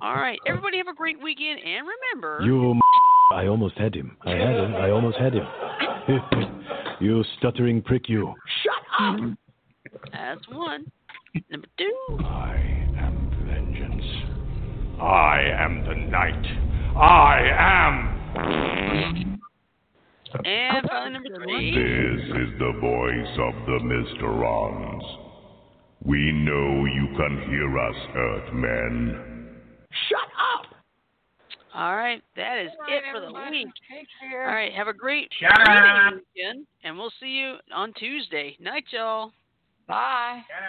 [0.00, 2.40] All right, everybody have a great weekend, and remember.
[2.44, 2.80] You,
[3.32, 4.16] I almost had him.
[4.26, 4.74] I had him.
[4.74, 5.46] I almost had him.
[7.00, 8.34] you stuttering prick, you.
[8.64, 9.20] Shut up.
[10.12, 10.90] That's one.
[11.50, 11.96] Number two.
[12.24, 12.56] I
[12.98, 14.04] am vengeance.
[15.00, 16.44] I am the night.
[16.96, 17.40] I
[19.16, 19.31] am.
[20.44, 21.70] And finally, number three.
[21.70, 25.18] This is the voice of the Mysterons.
[26.04, 29.48] We know you can hear us, Earthmen.
[30.08, 30.66] Shut up!
[31.74, 33.64] All right, that is All it for the everybody.
[33.64, 33.74] week.
[33.90, 34.48] Take care.
[34.48, 36.14] All right, have a great Shut reading up.
[36.34, 38.56] weekend, and we'll see you on Tuesday.
[38.60, 39.32] Night, y'all.
[39.86, 40.42] Bye.
[40.48, 40.66] Jenna.